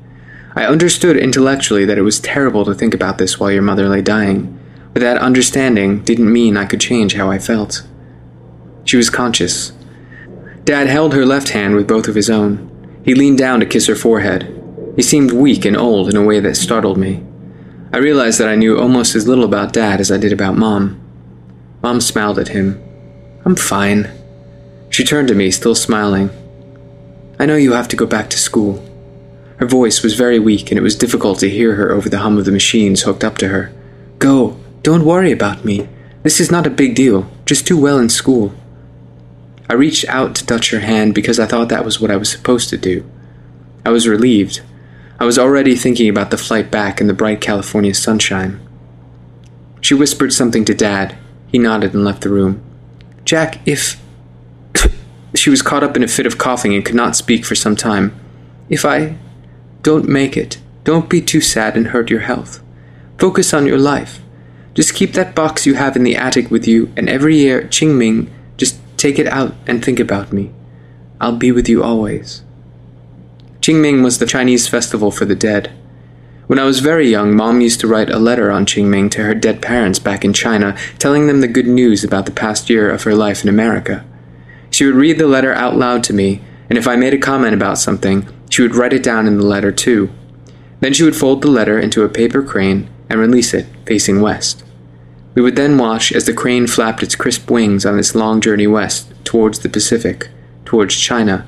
I 0.56 0.64
understood 0.64 1.18
intellectually 1.18 1.84
that 1.84 1.98
it 1.98 2.04
was 2.04 2.22
terrible 2.22 2.64
to 2.64 2.74
think 2.74 2.94
about 2.94 3.18
this 3.18 3.38
while 3.38 3.52
your 3.52 3.64
mother 3.64 3.90
lay 3.90 4.02
dying, 4.02 4.58
but 4.94 5.02
that 5.02 5.18
understanding 5.18 6.04
didn't 6.04 6.32
mean 6.32 6.58
I 6.58 6.66
could 6.66 6.82
change 6.82 7.14
how 7.14 7.30
I 7.30 7.40
felt. 7.40 7.84
She 8.86 8.98
was 8.98 9.10
conscious. 9.10 9.72
Dad 10.64 10.88
held 10.88 11.14
her 11.14 11.26
left 11.26 11.50
hand 11.50 11.76
with 11.76 11.88
both 11.88 12.08
of 12.08 12.16
his 12.16 12.30
own. 12.30 12.68
He 13.04 13.16
leaned 13.16 13.38
down 13.38 13.60
to 13.60 13.66
kiss 13.66 13.88
her 13.88 13.96
forehead. 13.96 14.58
He 14.96 15.02
seemed 15.02 15.32
weak 15.32 15.66
and 15.66 15.78
old 15.78 16.10
in 16.10 16.16
a 16.16 16.24
way 16.24 16.40
that 16.40 16.56
startled 16.56 16.98
me. 16.98 17.24
I 17.94 17.98
realized 17.98 18.40
that 18.40 18.50
I 18.50 18.56
knew 18.56 18.80
almost 18.80 19.16
as 19.16 19.28
little 19.28 19.44
about 19.44 19.74
Dad 19.74 20.00
as 20.00 20.12
I 20.12 20.18
did 20.18 20.32
about 20.32 20.58
Mom. 20.58 21.02
Mom 21.82 22.00
smiled 22.00 22.40
at 22.40 22.50
him. 22.50 22.82
I'm 23.44 23.56
fine. 23.56 24.10
She 24.90 25.04
turned 25.04 25.30
to 25.30 25.36
me, 25.36 25.52
still 25.52 25.76
smiling. 25.76 26.30
I 27.40 27.46
know 27.46 27.56
you 27.56 27.74
have 27.74 27.88
to 27.88 27.96
go 27.96 28.06
back 28.06 28.30
to 28.30 28.38
school. 28.38 28.88
Her 29.58 29.66
voice 29.66 30.04
was 30.04 30.14
very 30.14 30.38
weak, 30.38 30.70
and 30.70 30.78
it 30.78 30.84
was 30.84 30.96
difficult 30.96 31.40
to 31.40 31.50
hear 31.50 31.76
her 31.76 31.92
over 31.92 32.08
the 32.08 32.20
hum 32.20 32.38
of 32.38 32.46
the 32.46 32.52
machines 32.52 33.02
hooked 33.02 33.24
up 33.24 33.38
to 33.40 33.48
her. 33.48 33.74
Go. 34.20 34.61
Don't 34.84 35.06
worry 35.06 35.32
about 35.32 35.63
me. 35.63 35.88
This 36.24 36.39
is 36.39 36.52
not 36.52 36.65
a 36.65 36.72
big 36.72 36.96
deal. 36.96 37.30
Just 37.46 37.65
do 37.65 37.78
well 37.78 38.00
in 38.00 38.10
school. 38.10 38.54
I 39.70 39.74
reached 39.74 40.06
out 40.10 40.36
to 40.36 40.46
touch 40.46 40.72
her 40.72 40.80
hand 40.80 41.13
because 41.13 41.39
I 41.39 41.46
thought 41.46 41.70
that 41.70 41.86
was 41.86 42.02
what 42.02 42.12
I 42.12 42.17
was 42.17 42.32
supposed 42.32 42.70
to 42.70 42.78
do. 42.78 43.10
I 43.86 43.89
was 43.89 44.08
relieved. 44.08 44.62
I 45.20 45.26
was 45.26 45.38
already 45.38 45.76
thinking 45.76 46.10
about 46.10 46.32
the 46.32 46.38
flight 46.38 46.72
back 46.72 47.00
in 47.00 47.08
the 47.08 47.13
bright 47.13 47.41
California 47.41 47.94
sunshine. 47.94 48.60
She 49.82 49.94
whispered 49.94 50.34
something 50.34 50.65
to 50.65 50.74
Dad. 50.74 51.15
He 51.48 51.60
nodded 51.60 51.94
and 51.94 52.04
left 52.04 52.22
the 52.22 52.30
room. 52.30 52.63
Jack, 53.24 53.60
if 53.67 54.02
she 55.36 55.50
was 55.52 55.62
caught 55.62 55.84
up 55.84 55.96
in 55.96 56.04
a 56.04 56.08
fit 56.08 56.26
of 56.26 56.38
coughing 56.38 56.74
and 56.74 56.84
could 56.84 56.96
not 56.96 57.15
speak 57.15 57.46
for 57.46 57.56
some 57.56 57.76
time. 57.76 58.20
If 58.67 58.84
I 58.84 59.15
don't 59.84 60.10
make 60.10 60.36
it, 60.36 60.60
don't 60.84 61.10
be 61.10 61.22
too 61.22 61.41
sad 61.41 61.78
and 61.78 61.88
hurt 61.88 62.10
your 62.10 62.22
health. 62.22 62.63
Focus 63.20 63.54
on 63.54 63.67
your 63.67 63.78
life. 63.78 64.22
Just 64.74 64.96
keep 64.96 65.14
that 65.14 65.36
box 65.36 65.66
you 65.66 65.74
have 65.74 65.96
in 65.96 66.04
the 66.04 66.16
attic 66.16 66.50
with 66.50 66.68
you, 66.68 66.92
and 66.96 67.10
every 67.10 67.36
year, 67.36 67.64
Qingming, 67.64 68.30
just 68.58 68.80
take 68.98 69.20
it 69.20 69.28
out 69.28 69.54
and 69.68 69.84
think 69.84 70.00
about 70.00 70.32
me. 70.32 70.52
I'll 71.20 71.36
be 71.36 71.52
with 71.52 71.68
you 71.68 71.84
always. 71.84 72.44
Qingming 73.60 74.04
was 74.04 74.20
the 74.20 74.26
Chinese 74.26 74.68
festival 74.68 75.12
for 75.12 75.26
the 75.26 75.36
dead. 75.36 75.72
When 76.48 76.58
I 76.58 76.66
was 76.66 76.80
very 76.80 77.10
young, 77.10 77.36
Mom 77.36 77.62
used 77.62 77.80
to 77.82 77.88
write 77.88 78.10
a 78.10 78.18
letter 78.18 78.52
on 78.52 78.66
Qingming 78.66 79.12
to 79.12 79.24
her 79.24 79.36
dead 79.36 79.62
parents 79.62 80.00
back 80.00 80.26
in 80.26 80.34
China, 80.34 80.78
telling 81.00 81.28
them 81.28 81.42
the 81.42 81.48
good 81.48 81.68
news 81.68 82.04
about 82.04 82.26
the 82.26 82.32
past 82.32 82.70
year 82.70 82.90
of 82.90 83.04
her 83.04 83.14
life 83.14 83.44
in 83.44 83.50
America. 83.50 84.06
She 84.70 84.86
would 84.86 84.96
read 84.96 85.18
the 85.18 85.28
letter 85.28 85.54
out 85.54 85.76
loud 85.76 86.04
to 86.06 86.14
me, 86.14 86.42
and 86.70 86.78
if 86.78 86.88
I 86.88 86.96
made 86.96 87.14
a 87.14 87.18
comment 87.18 87.54
about 87.54 87.78
something, 87.78 88.28
she 88.50 88.62
would 88.62 88.76
write 88.76 88.94
it 88.94 89.04
down 89.04 89.28
in 89.28 89.38
the 89.38 89.46
letter 89.46 89.72
too. 89.72 90.10
Then 90.80 90.94
she 90.94 91.04
would 91.04 91.16
fold 91.16 91.42
the 91.42 91.52
letter 91.52 91.78
into 91.78 92.04
a 92.04 92.10
paper 92.10 92.42
crane 92.42 92.90
and 93.10 93.20
release 93.20 93.54
it, 93.54 93.68
facing 93.92 94.22
west. 94.22 94.64
We 95.36 95.42
would 95.42 95.58
then 95.58 95.78
watch 95.78 96.14
as 96.14 96.26
the 96.26 96.34
crane 96.34 96.66
flapped 96.66 97.04
its 97.04 97.14
crisp 97.14 97.52
wings 97.52 97.86
on 97.86 98.00
its 98.00 98.16
long 98.16 98.40
journey 98.40 98.66
west, 98.66 99.12
towards 99.26 99.60
the 99.60 99.68
Pacific, 99.68 100.30
towards 100.64 100.96
China, 100.96 101.46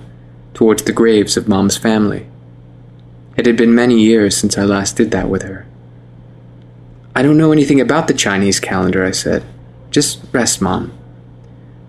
towards 0.54 0.84
the 0.84 0.92
graves 0.92 1.38
of 1.38 1.48
Mom's 1.48 1.78
family. 1.78 2.28
It 3.38 3.46
had 3.46 3.56
been 3.56 3.74
many 3.74 3.98
years 3.98 4.36
since 4.36 4.58
I 4.58 4.66
last 4.66 4.98
did 4.98 5.12
that 5.12 5.30
with 5.30 5.44
her. 5.44 5.66
I 7.16 7.22
don't 7.22 7.38
know 7.38 7.54
anything 7.54 7.80
about 7.80 8.10
the 8.10 8.14
Chinese 8.14 8.60
calendar, 8.60 9.06
I 9.06 9.12
said. 9.12 9.46
Just 9.90 10.20
rest, 10.34 10.62
Mom. 10.62 10.92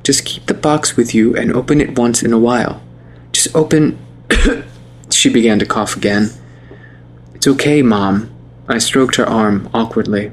Just 0.04 0.24
keep 0.24 0.46
the 0.46 0.54
box 0.54 0.96
with 0.96 1.16
you 1.16 1.34
and 1.34 1.52
open 1.52 1.80
it 1.80 1.98
once 1.98 2.22
in 2.22 2.32
a 2.32 2.38
while. 2.38 2.80
Just 3.32 3.52
open. 3.56 3.98
she 5.10 5.28
began 5.30 5.58
to 5.58 5.66
cough 5.66 5.96
again. 5.96 6.30
It's 7.34 7.48
okay, 7.48 7.82
Mom. 7.82 8.30
I 8.68 8.78
stroked 8.78 9.16
her 9.16 9.28
arm 9.28 9.68
awkwardly. 9.74 10.30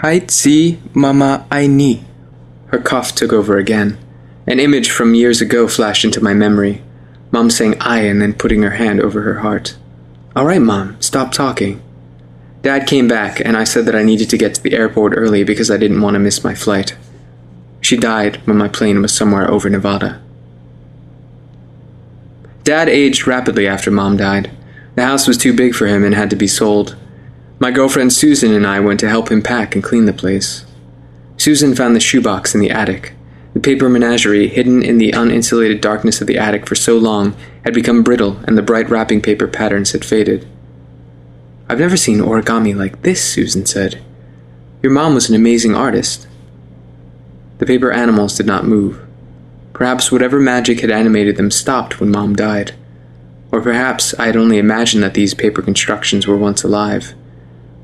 Hai 0.00 0.20
Tzi 0.20 0.78
Mama 0.94 1.44
Aini. 1.50 2.04
Her 2.68 2.78
cough 2.78 3.16
took 3.16 3.32
over 3.32 3.58
again. 3.58 3.98
An 4.46 4.60
image 4.60 4.92
from 4.92 5.16
years 5.16 5.40
ago 5.40 5.66
flashed 5.66 6.04
into 6.04 6.22
my 6.22 6.32
memory. 6.32 6.82
Mom 7.32 7.50
saying 7.50 7.74
I 7.80 8.02
and 8.02 8.22
then 8.22 8.32
putting 8.32 8.62
her 8.62 8.70
hand 8.70 9.00
over 9.00 9.22
her 9.22 9.40
heart. 9.40 9.76
All 10.36 10.46
right, 10.46 10.62
Mom, 10.62 11.02
stop 11.02 11.32
talking. 11.32 11.82
Dad 12.62 12.86
came 12.86 13.08
back, 13.08 13.40
and 13.40 13.56
I 13.56 13.64
said 13.64 13.86
that 13.86 13.96
I 13.96 14.04
needed 14.04 14.30
to 14.30 14.38
get 14.38 14.54
to 14.54 14.62
the 14.62 14.74
airport 14.74 15.14
early 15.16 15.42
because 15.42 15.68
I 15.68 15.76
didn't 15.76 16.00
want 16.00 16.14
to 16.14 16.20
miss 16.20 16.44
my 16.44 16.54
flight. 16.54 16.96
She 17.80 17.96
died 17.96 18.36
when 18.46 18.56
my 18.56 18.68
plane 18.68 19.02
was 19.02 19.12
somewhere 19.12 19.50
over 19.50 19.68
Nevada. 19.68 20.22
Dad 22.62 22.88
aged 22.88 23.26
rapidly 23.26 23.66
after 23.66 23.90
Mom 23.90 24.16
died. 24.16 24.52
The 24.94 25.04
house 25.04 25.26
was 25.26 25.36
too 25.36 25.52
big 25.52 25.74
for 25.74 25.88
him 25.88 26.04
and 26.04 26.14
had 26.14 26.30
to 26.30 26.36
be 26.36 26.46
sold. 26.46 26.94
My 27.60 27.72
girlfriend 27.72 28.12
Susan 28.12 28.52
and 28.52 28.64
I 28.64 28.78
went 28.78 29.00
to 29.00 29.08
help 29.08 29.32
him 29.32 29.42
pack 29.42 29.74
and 29.74 29.82
clean 29.82 30.04
the 30.04 30.12
place. 30.12 30.64
Susan 31.36 31.74
found 31.74 31.96
the 31.96 32.00
shoebox 32.00 32.54
in 32.54 32.60
the 32.60 32.70
attic. 32.70 33.14
The 33.52 33.58
paper 33.58 33.88
menagerie, 33.88 34.46
hidden 34.46 34.80
in 34.84 34.98
the 34.98 35.10
uninsulated 35.10 35.80
darkness 35.80 36.20
of 36.20 36.28
the 36.28 36.38
attic 36.38 36.68
for 36.68 36.76
so 36.76 36.96
long, 36.96 37.34
had 37.64 37.74
become 37.74 38.04
brittle 38.04 38.36
and 38.46 38.56
the 38.56 38.62
bright 38.62 38.88
wrapping 38.88 39.20
paper 39.22 39.48
patterns 39.48 39.90
had 39.90 40.04
faded. 40.04 40.46
I've 41.68 41.80
never 41.80 41.96
seen 41.96 42.18
origami 42.18 42.76
like 42.76 43.02
this, 43.02 43.24
Susan 43.24 43.66
said. 43.66 44.00
Your 44.80 44.92
mom 44.92 45.14
was 45.14 45.28
an 45.28 45.34
amazing 45.34 45.74
artist. 45.74 46.28
The 47.58 47.66
paper 47.66 47.90
animals 47.90 48.36
did 48.36 48.46
not 48.46 48.66
move. 48.66 49.04
Perhaps 49.72 50.12
whatever 50.12 50.38
magic 50.38 50.80
had 50.80 50.90
animated 50.92 51.36
them 51.36 51.50
stopped 51.50 51.98
when 51.98 52.10
Mom 52.10 52.36
died. 52.36 52.76
Or 53.50 53.60
perhaps 53.60 54.14
I 54.14 54.26
had 54.26 54.36
only 54.36 54.58
imagined 54.58 55.02
that 55.02 55.14
these 55.14 55.34
paper 55.34 55.62
constructions 55.62 56.26
were 56.26 56.36
once 56.36 56.62
alive. 56.62 57.14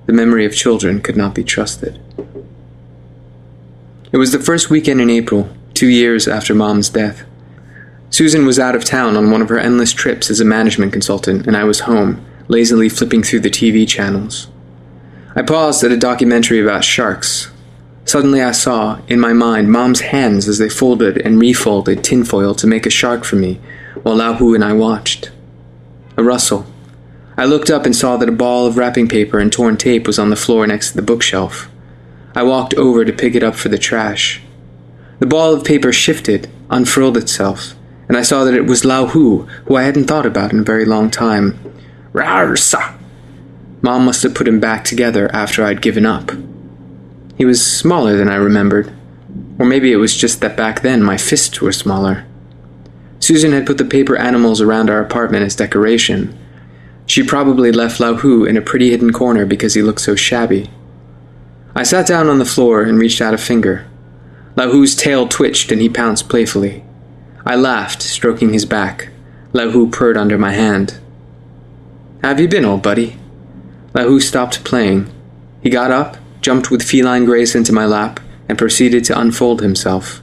The 0.06 0.12
memory 0.12 0.44
of 0.44 0.54
children 0.54 1.00
could 1.00 1.16
not 1.16 1.34
be 1.34 1.44
trusted. 1.44 1.98
It 4.12 4.18
was 4.18 4.32
the 4.32 4.38
first 4.38 4.70
weekend 4.70 5.00
in 5.00 5.10
April, 5.10 5.48
two 5.72 5.88
years 5.88 6.28
after 6.28 6.54
Mom's 6.54 6.88
death. 6.88 7.24
Susan 8.10 8.46
was 8.46 8.60
out 8.60 8.76
of 8.76 8.84
town 8.84 9.16
on 9.16 9.30
one 9.30 9.42
of 9.42 9.48
her 9.48 9.58
endless 9.58 9.92
trips 9.92 10.30
as 10.30 10.40
a 10.40 10.44
management 10.44 10.92
consultant, 10.92 11.46
and 11.46 11.56
I 11.56 11.64
was 11.64 11.80
home, 11.80 12.24
lazily 12.46 12.88
flipping 12.88 13.22
through 13.22 13.40
the 13.40 13.50
TV 13.50 13.88
channels. 13.88 14.48
I 15.34 15.42
paused 15.42 15.82
at 15.82 15.90
a 15.90 15.96
documentary 15.96 16.62
about 16.62 16.84
sharks. 16.84 17.50
Suddenly 18.04 18.40
I 18.40 18.52
saw, 18.52 19.00
in 19.08 19.18
my 19.18 19.32
mind, 19.32 19.72
Mom's 19.72 20.00
hands 20.00 20.46
as 20.46 20.58
they 20.58 20.68
folded 20.68 21.18
and 21.18 21.40
refolded 21.40 22.04
tinfoil 22.04 22.54
to 22.54 22.68
make 22.68 22.86
a 22.86 22.90
shark 22.90 23.24
for 23.24 23.34
me, 23.34 23.58
while 24.02 24.16
Lao 24.16 24.34
Hu 24.34 24.54
and 24.54 24.62
I 24.62 24.74
watched. 24.74 25.32
A 26.16 26.22
rustle. 26.22 26.66
I 27.36 27.44
looked 27.44 27.70
up 27.70 27.84
and 27.84 27.94
saw 27.94 28.16
that 28.16 28.28
a 28.28 28.32
ball 28.32 28.66
of 28.66 28.76
wrapping 28.76 29.08
paper 29.08 29.38
and 29.38 29.52
torn 29.52 29.76
tape 29.76 30.06
was 30.06 30.18
on 30.18 30.30
the 30.30 30.36
floor 30.36 30.66
next 30.66 30.90
to 30.90 30.96
the 30.96 31.02
bookshelf. 31.02 31.68
I 32.34 32.42
walked 32.42 32.74
over 32.74 33.04
to 33.04 33.12
pick 33.12 33.34
it 33.34 33.42
up 33.42 33.54
for 33.54 33.68
the 33.68 33.78
trash. 33.78 34.40
The 35.18 35.26
ball 35.26 35.52
of 35.52 35.64
paper 35.64 35.92
shifted, 35.92 36.50
unfurled 36.70 37.16
itself, 37.16 37.74
and 38.08 38.16
I 38.16 38.22
saw 38.22 38.44
that 38.44 38.54
it 38.54 38.66
was 38.66 38.84
Lao 38.84 39.06
Hu, 39.06 39.42
who 39.66 39.76
I 39.76 39.82
hadn't 39.82 40.04
thought 40.04 40.26
about 40.26 40.52
in 40.52 40.60
a 40.60 40.64
very 40.64 40.84
long 40.84 41.10
time. 41.10 41.58
Rarsa! 42.12 42.98
Mom 43.82 44.04
must 44.04 44.22
have 44.22 44.34
put 44.34 44.48
him 44.48 44.60
back 44.60 44.84
together 44.84 45.30
after 45.34 45.64
I'd 45.64 45.82
given 45.82 46.06
up. 46.06 46.32
He 47.36 47.44
was 47.44 47.64
smaller 47.64 48.16
than 48.16 48.28
I 48.28 48.36
remembered. 48.36 48.92
Or 49.58 49.66
maybe 49.66 49.92
it 49.92 49.96
was 49.96 50.16
just 50.16 50.40
that 50.40 50.56
back 50.56 50.82
then 50.82 51.02
my 51.02 51.16
fists 51.16 51.60
were 51.60 51.72
smaller. 51.72 52.24
Susan 53.20 53.52
had 53.52 53.66
put 53.66 53.78
the 53.78 53.84
paper 53.84 54.16
animals 54.16 54.60
around 54.60 54.90
our 54.90 55.00
apartment 55.00 55.44
as 55.44 55.56
decoration. 55.56 56.38
She 57.06 57.22
probably 57.22 57.70
left 57.70 58.00
Lao 58.00 58.14
Hu 58.14 58.44
in 58.44 58.56
a 58.56 58.62
pretty 58.62 58.90
hidden 58.90 59.12
corner 59.12 59.44
because 59.44 59.74
he 59.74 59.82
looked 59.82 60.00
so 60.00 60.16
shabby. 60.16 60.70
I 61.74 61.82
sat 61.82 62.06
down 62.06 62.28
on 62.28 62.38
the 62.38 62.44
floor 62.44 62.82
and 62.82 62.98
reached 62.98 63.20
out 63.20 63.34
a 63.34 63.38
finger. 63.38 63.86
Lao 64.56 64.70
Hu's 64.70 64.94
tail 64.94 65.28
twitched 65.28 65.72
and 65.72 65.80
he 65.80 65.88
pounced 65.88 66.28
playfully. 66.28 66.84
I 67.44 67.56
laughed, 67.56 68.00
stroking 68.00 68.52
his 68.52 68.64
back. 68.64 69.08
Lao 69.52 69.70
Hu 69.70 69.90
purred 69.90 70.16
under 70.16 70.38
my 70.38 70.52
hand. 70.52 70.98
Have 72.22 72.40
you 72.40 72.48
been, 72.48 72.64
old 72.64 72.82
buddy? 72.82 73.18
Lao 73.92 74.04
Hu 74.08 74.20
stopped 74.20 74.64
playing. 74.64 75.12
He 75.62 75.70
got 75.70 75.90
up, 75.90 76.16
jumped 76.40 76.70
with 76.70 76.82
feline 76.82 77.24
grace 77.24 77.54
into 77.54 77.72
my 77.72 77.84
lap, 77.86 78.20
and 78.48 78.56
proceeded 78.56 79.04
to 79.04 79.18
unfold 79.18 79.60
himself. 79.60 80.22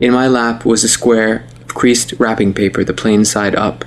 In 0.00 0.12
my 0.12 0.26
lap 0.26 0.64
was 0.64 0.84
a 0.84 0.88
square 0.88 1.46
of 1.62 1.74
creased 1.74 2.12
wrapping 2.18 2.54
paper, 2.54 2.84
the 2.84 2.92
plain 2.92 3.24
side 3.24 3.54
up. 3.54 3.84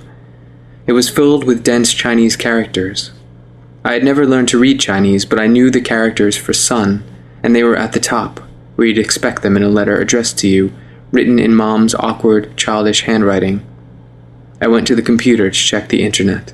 It 0.90 0.94
was 0.94 1.08
filled 1.08 1.44
with 1.44 1.64
dense 1.64 1.94
Chinese 1.94 2.36
characters. 2.36 3.12
I 3.86 3.94
had 3.94 4.04
never 4.04 4.26
learned 4.26 4.48
to 4.48 4.58
read 4.58 4.80
Chinese, 4.80 5.24
but 5.24 5.40
I 5.40 5.46
knew 5.46 5.70
the 5.70 5.82
characters 5.82 6.36
for 6.36 6.52
son, 6.52 7.04
and 7.44 7.56
they 7.56 7.64
were 7.64 7.76
at 7.76 7.92
the 7.92 8.00
top, 8.00 8.40
where 8.74 8.88
you'd 8.88 8.98
expect 8.98 9.44
them 9.44 9.56
in 9.56 9.62
a 9.62 9.70
letter 9.70 10.02
addressed 10.02 10.40
to 10.40 10.48
you, 10.48 10.74
written 11.12 11.38
in 11.38 11.54
Mom's 11.54 11.94
awkward, 11.94 12.58
childish 12.58 13.04
handwriting. 13.04 13.64
I 14.60 14.68
went 14.68 14.88
to 14.88 14.96
the 14.96 15.04
computer 15.04 15.52
to 15.52 15.56
check 15.56 15.90
the 15.90 16.02
internet. 16.02 16.54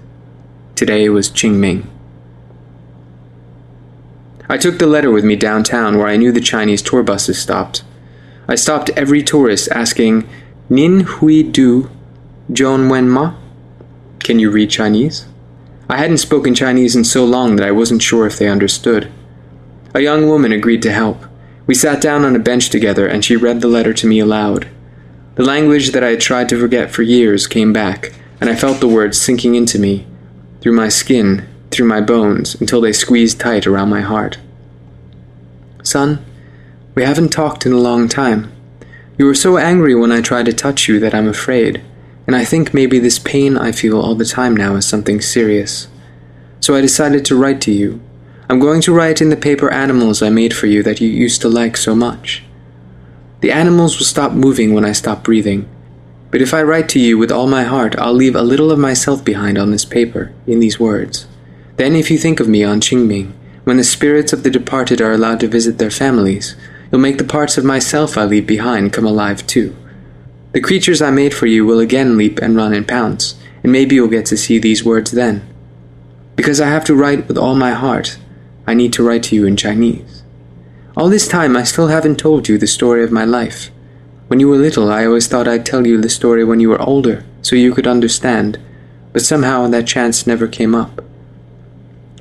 Today 0.76 1.08
was 1.08 1.30
Qingming. 1.30 1.88
I 4.50 4.58
took 4.58 4.80
the 4.80 4.86
letter 4.86 5.12
with 5.12 5.24
me 5.24 5.38
downtown 5.38 5.98
where 5.98 6.08
I 6.08 6.18
knew 6.18 6.34
the 6.34 6.42
Chinese 6.42 6.82
tour 6.82 7.04
buses 7.04 7.42
stopped. 7.42 7.86
I 8.50 8.56
stopped 8.56 8.90
every 8.98 9.24
tourist 9.24 9.70
asking, 9.72 10.28
Nin 10.68 11.00
hui 11.00 11.42
du 11.42 11.90
Zhong 12.52 12.90
wen 12.90 13.10
ma? 13.10 13.36
Can 14.26 14.40
you 14.40 14.50
read 14.50 14.72
Chinese? 14.72 15.28
I 15.88 15.98
hadn't 15.98 16.18
spoken 16.18 16.56
Chinese 16.56 16.96
in 16.96 17.04
so 17.04 17.24
long 17.24 17.58
that 17.58 17.68
I 17.68 17.72
wasn't 17.72 18.02
sure 18.02 18.26
if 18.26 18.40
they 18.40 18.48
understood. 18.48 19.12
A 19.94 20.00
young 20.00 20.28
woman 20.28 20.52
agreed 20.52 20.82
to 20.82 20.92
help. 20.92 21.24
We 21.68 21.76
sat 21.76 22.02
down 22.02 22.26
on 22.26 22.36
a 22.36 22.40
bench 22.40 22.72
together 22.72 23.06
and 23.06 23.24
she 23.24 23.36
read 23.36 23.62
the 23.62 23.68
letter 23.68 23.94
to 23.94 24.08
me 24.08 24.18
aloud. 24.18 24.68
The 25.36 25.46
language 25.46 25.92
that 25.92 26.04
I 26.04 26.10
had 26.10 26.22
tried 26.22 26.50
to 26.50 26.60
forget 26.60 26.90
for 26.90 27.04
years 27.04 27.46
came 27.46 27.72
back, 27.72 28.14
and 28.42 28.50
I 28.50 28.56
felt 28.56 28.80
the 28.80 28.88
words 28.88 29.22
sinking 29.22 29.54
into 29.54 29.78
me, 29.78 30.08
through 30.60 30.74
my 30.74 30.90
skin, 30.90 31.48
through 31.70 31.86
my 31.86 32.02
bones, 32.02 32.60
until 32.60 32.82
they 32.82 32.94
squeezed 32.94 33.40
tight 33.40 33.68
around 33.68 33.92
my 33.92 34.02
heart. 34.02 34.40
Son, 35.84 36.26
we 36.96 37.04
haven't 37.04 37.30
talked 37.30 37.68
in 37.68 37.74
a 37.74 37.78
long 37.78 38.08
time. 38.08 38.52
You 39.20 39.26
were 39.26 39.36
so 39.36 39.60
angry 39.60 39.94
when 39.94 40.12
I 40.12 40.22
tried 40.22 40.48
to 40.48 40.54
touch 40.54 40.88
you 40.88 41.00
that 41.00 41.14
I'm 41.14 41.28
afraid, 41.28 41.84
and 42.28 42.36
I 42.36 42.46
think 42.46 42.74
maybe 42.74 43.00
this 43.00 43.20
pain 43.20 43.58
I 43.58 43.72
feel 43.72 44.00
all 44.00 44.16
the 44.16 44.26
time 44.26 44.56
now 44.56 44.76
is 44.76 44.88
something 44.88 45.22
serious. 45.22 45.88
So 46.60 46.76
I 46.76 46.82
decided 46.82 47.26
to 47.26 47.38
write 47.38 47.62
to 47.62 47.72
you. 47.72 48.02
I'm 48.50 48.60
going 48.60 48.82
to 48.82 48.94
write 48.94 49.22
in 49.22 49.30
the 49.30 49.38
paper 49.38 49.72
animals 49.72 50.22
I 50.22 50.30
made 50.30 50.54
for 50.56 50.68
you 50.68 50.84
that 50.84 51.02
you 51.02 51.10
used 51.10 51.42
to 51.42 51.50
like 51.50 51.78
so 51.78 51.96
much. 51.96 52.44
The 53.42 53.52
animals 53.52 53.98
will 53.98 54.06
stop 54.06 54.32
moving 54.32 54.74
when 54.74 54.86
I 54.86 54.92
stop 54.92 55.24
breathing. 55.24 55.70
But 56.32 56.42
if 56.42 56.54
I 56.54 56.64
write 56.64 56.90
to 56.90 57.00
you 57.00 57.18
with 57.18 57.32
all 57.32 57.48
my 57.48 57.64
heart, 57.64 57.96
I'll 57.98 58.14
leave 58.14 58.36
a 58.36 58.42
little 58.42 58.72
of 58.72 58.80
myself 58.80 59.24
behind 59.24 59.58
on 59.58 59.72
this 59.72 59.86
paper, 59.86 60.34
in 60.48 60.60
these 60.60 60.80
words. 60.80 61.28
Then, 61.78 61.96
if 61.96 62.10
you 62.10 62.18
think 62.18 62.40
of 62.40 62.48
me 62.48 62.64
on 62.64 62.82
Qingming, 62.82 63.34
when 63.64 63.78
the 63.78 63.84
spirits 63.84 64.34
of 64.34 64.44
the 64.44 64.50
departed 64.50 65.02
are 65.02 65.12
allowed 65.12 65.40
to 65.42 65.48
visit 65.48 65.78
their 65.78 65.92
families, 65.92 66.56
you'll 66.92 67.02
make 67.02 67.18
the 67.18 67.24
parts 67.24 67.58
of 67.58 67.66
myself 67.66 68.18
I 68.18 68.26
leave 68.26 68.48
behind 68.48 68.94
come 68.94 69.06
alive 69.06 69.46
too. 69.48 69.76
The 70.56 70.62
creatures 70.62 71.02
I 71.02 71.12
made 71.12 71.34
for 71.34 71.48
you 71.48 71.66
will 71.66 71.82
again 71.82 72.16
leap 72.16 72.40
and 72.40 72.56
run 72.56 72.74
and 72.74 72.88
pounce, 72.88 73.36
and 73.62 73.74
maybe 73.74 73.96
you'll 73.96 74.08
get 74.08 74.26
to 74.28 74.38
see 74.38 74.58
these 74.58 74.86
words 74.86 75.12
then. 75.12 75.46
Because 76.38 76.62
I 76.62 76.70
have 76.70 76.86
to 76.86 76.96
write 76.96 77.28
with 77.28 77.38
all 77.38 77.56
my 77.56 77.72
heart, 77.72 78.18
I 78.66 78.74
need 78.74 78.94
to 78.94 79.04
write 79.04 79.24
to 79.24 79.36
you 79.36 79.46
in 79.46 79.58
Chinese. 79.58 80.24
All 80.96 81.10
this 81.10 81.28
time, 81.28 81.58
I 81.58 81.64
still 81.64 81.88
haven't 81.88 82.16
told 82.16 82.48
you 82.48 82.58
the 82.58 82.68
story 82.68 83.04
of 83.04 83.12
my 83.12 83.26
life. 83.26 83.70
When 84.28 84.40
you 84.40 84.48
were 84.48 84.56
little, 84.56 84.90
I 84.90 85.06
always 85.06 85.28
thought 85.28 85.46
I'd 85.46 85.66
tell 85.66 85.86
you 85.86 86.00
the 86.00 86.08
story 86.08 86.46
when 86.46 86.62
you 86.62 86.70
were 86.70 86.82
older, 86.82 87.26
so 87.42 87.58
you 87.58 87.74
could 87.74 87.86
understand, 87.86 88.58
but 89.12 89.24
somehow 89.24 89.68
that 89.68 89.88
chance 89.88 90.26
never 90.26 90.48
came 90.48 90.74
up. 90.74 91.04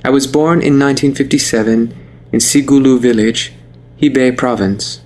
I 0.04 0.10
was 0.10 0.26
born 0.26 0.58
in 0.58 0.76
1957 0.80 1.96
in 2.32 2.40
Sigulu 2.40 2.98
village, 2.98 3.52
Hebei 4.02 4.36
province. 4.36 5.03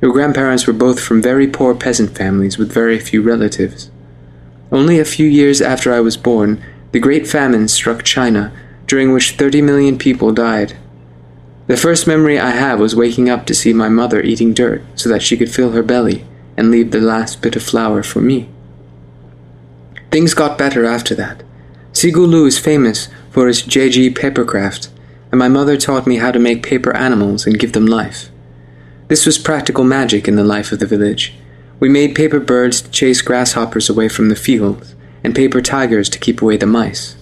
Your 0.00 0.12
grandparents 0.12 0.66
were 0.66 0.72
both 0.72 0.98
from 0.98 1.20
very 1.20 1.46
poor 1.46 1.74
peasant 1.74 2.16
families 2.16 2.56
with 2.56 2.72
very 2.72 2.98
few 2.98 3.20
relatives. 3.20 3.90
Only 4.72 4.98
a 4.98 5.04
few 5.04 5.26
years 5.26 5.60
after 5.60 5.92
I 5.92 6.00
was 6.00 6.16
born, 6.16 6.62
the 6.92 7.00
Great 7.00 7.26
Famine 7.26 7.68
struck 7.68 8.02
China, 8.02 8.52
during 8.86 9.12
which 9.12 9.32
30 9.32 9.62
million 9.62 9.98
people 9.98 10.32
died. 10.32 10.76
The 11.66 11.76
first 11.76 12.06
memory 12.06 12.38
I 12.38 12.50
have 12.50 12.80
was 12.80 12.96
waking 12.96 13.28
up 13.28 13.46
to 13.46 13.54
see 13.54 13.72
my 13.72 13.88
mother 13.88 14.22
eating 14.22 14.54
dirt 14.54 14.82
so 14.94 15.08
that 15.08 15.22
she 15.22 15.36
could 15.36 15.52
fill 15.52 15.72
her 15.72 15.82
belly 15.82 16.24
and 16.56 16.70
leave 16.70 16.90
the 16.90 17.00
last 17.00 17.42
bit 17.42 17.54
of 17.54 17.62
flour 17.62 18.02
for 18.02 18.20
me. 18.20 18.48
Things 20.10 20.34
got 20.34 20.58
better 20.58 20.84
after 20.84 21.14
that. 21.14 21.42
Sigulu 21.92 22.46
is 22.46 22.58
famous 22.58 23.08
for 23.30 23.48
its 23.48 23.62
zhezhi 23.62 24.12
papercraft, 24.12 24.88
and 25.30 25.38
my 25.38 25.48
mother 25.48 25.76
taught 25.76 26.06
me 26.06 26.16
how 26.16 26.32
to 26.32 26.38
make 26.38 26.62
paper 26.62 26.96
animals 26.96 27.46
and 27.46 27.58
give 27.58 27.72
them 27.72 27.86
life. 27.86 28.30
This 29.10 29.26
was 29.26 29.38
practical 29.38 29.82
magic 29.82 30.28
in 30.28 30.36
the 30.36 30.44
life 30.44 30.70
of 30.70 30.78
the 30.78 30.86
village. 30.86 31.34
We 31.80 31.88
made 31.88 32.14
paper 32.14 32.38
birds 32.38 32.80
to 32.80 32.90
chase 32.92 33.22
grasshoppers 33.22 33.90
away 33.90 34.08
from 34.08 34.28
the 34.28 34.36
fields, 34.36 34.94
and 35.24 35.34
paper 35.34 35.60
tigers 35.60 36.08
to 36.10 36.18
keep 36.20 36.40
away 36.40 36.56
the 36.56 36.66
mice. 36.66 37.16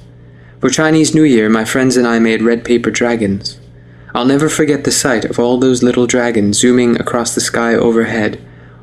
For 0.61 0.69
Chinese 0.69 1.15
New 1.15 1.23
Year, 1.23 1.49
my 1.49 1.65
friends 1.65 1.97
and 1.97 2.07
I 2.07 2.19
made 2.19 2.43
red 2.43 2.63
paper 2.63 2.91
dragons. 2.91 3.59
I'll 4.15 4.27
never 4.27 4.51
forget 4.51 4.85
the 4.85 4.93
sight 4.93 5.25
of 5.25 5.39
all 5.39 5.57
those 5.57 5.83
little 5.83 6.07
dragons 6.07 6.59
zooming 6.59 7.01
across 7.01 7.35
the 7.35 7.41
sky 7.41 7.75
overhead, 7.75 8.39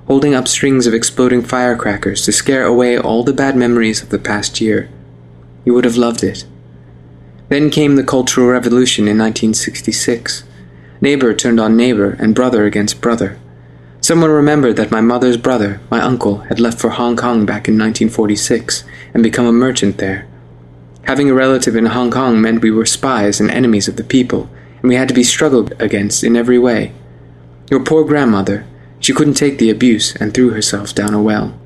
holding 0.08 0.34
up 0.34 0.48
strings 0.48 0.88
of 0.88 0.96
exploding 0.96 1.44
firecrackers 1.44 2.26
to 2.26 2.32
scare 2.32 2.66
away 2.66 2.98
all 2.98 3.24
the 3.24 3.34
bad 3.34 3.56
memories 3.56 4.02
of 4.02 4.10
the 4.10 4.18
past 4.18 4.60
year. 4.60 4.90
You 5.64 5.76
would 5.76 5.86
have 5.86 5.96
loved 5.96 6.24
it. 6.24 6.44
Then 7.50 7.70
came 7.70 7.98
the 7.98 8.04
Cultural 8.04 8.48
Revolution 8.48 9.04
in 9.04 9.20
1966. 9.20 10.44
Neighbor 11.02 11.34
turned 11.34 11.60
on 11.60 11.76
neighbor 11.76 12.16
and 12.20 12.36
brother 12.36 12.66
against 12.66 13.02
brother. 13.02 13.38
Someone 14.02 14.30
remembered 14.30 14.76
that 14.76 14.92
my 14.92 15.02
mother's 15.02 15.38
brother, 15.38 15.82
my 15.90 16.00
uncle, 16.02 16.40
had 16.50 16.60
left 16.60 16.80
for 16.80 16.92
Hong 16.92 17.16
Kong 17.16 17.46
back 17.46 17.68
in 17.68 17.74
1946 17.74 18.84
and 19.14 19.24
become 19.24 19.46
a 19.46 19.52
merchant 19.52 19.98
there. 19.98 20.28
Having 21.04 21.30
a 21.30 21.34
relative 21.34 21.76
in 21.76 21.88
Hong 21.88 22.12
Kong 22.12 22.40
meant 22.42 22.62
we 22.62 22.72
were 22.72 22.86
spies 22.86 23.40
and 23.40 23.50
enemies 23.52 23.88
of 23.88 23.96
the 23.96 24.04
people, 24.04 24.50
and 24.82 24.90
we 24.90 24.96
had 24.96 25.08
to 25.08 25.14
be 25.14 25.24
struggled 25.24 25.74
against 25.80 26.24
in 26.24 26.36
every 26.36 26.60
way. 26.60 26.94
Your 27.70 27.84
poor 27.84 28.04
grandmother, 28.04 28.66
she 29.00 29.14
couldn't 29.14 29.36
take 29.36 29.58
the 29.58 29.70
abuse 29.70 30.16
and 30.16 30.34
threw 30.34 30.52
herself 30.52 30.94
down 30.94 31.14
a 31.14 31.22
well. 31.22 31.58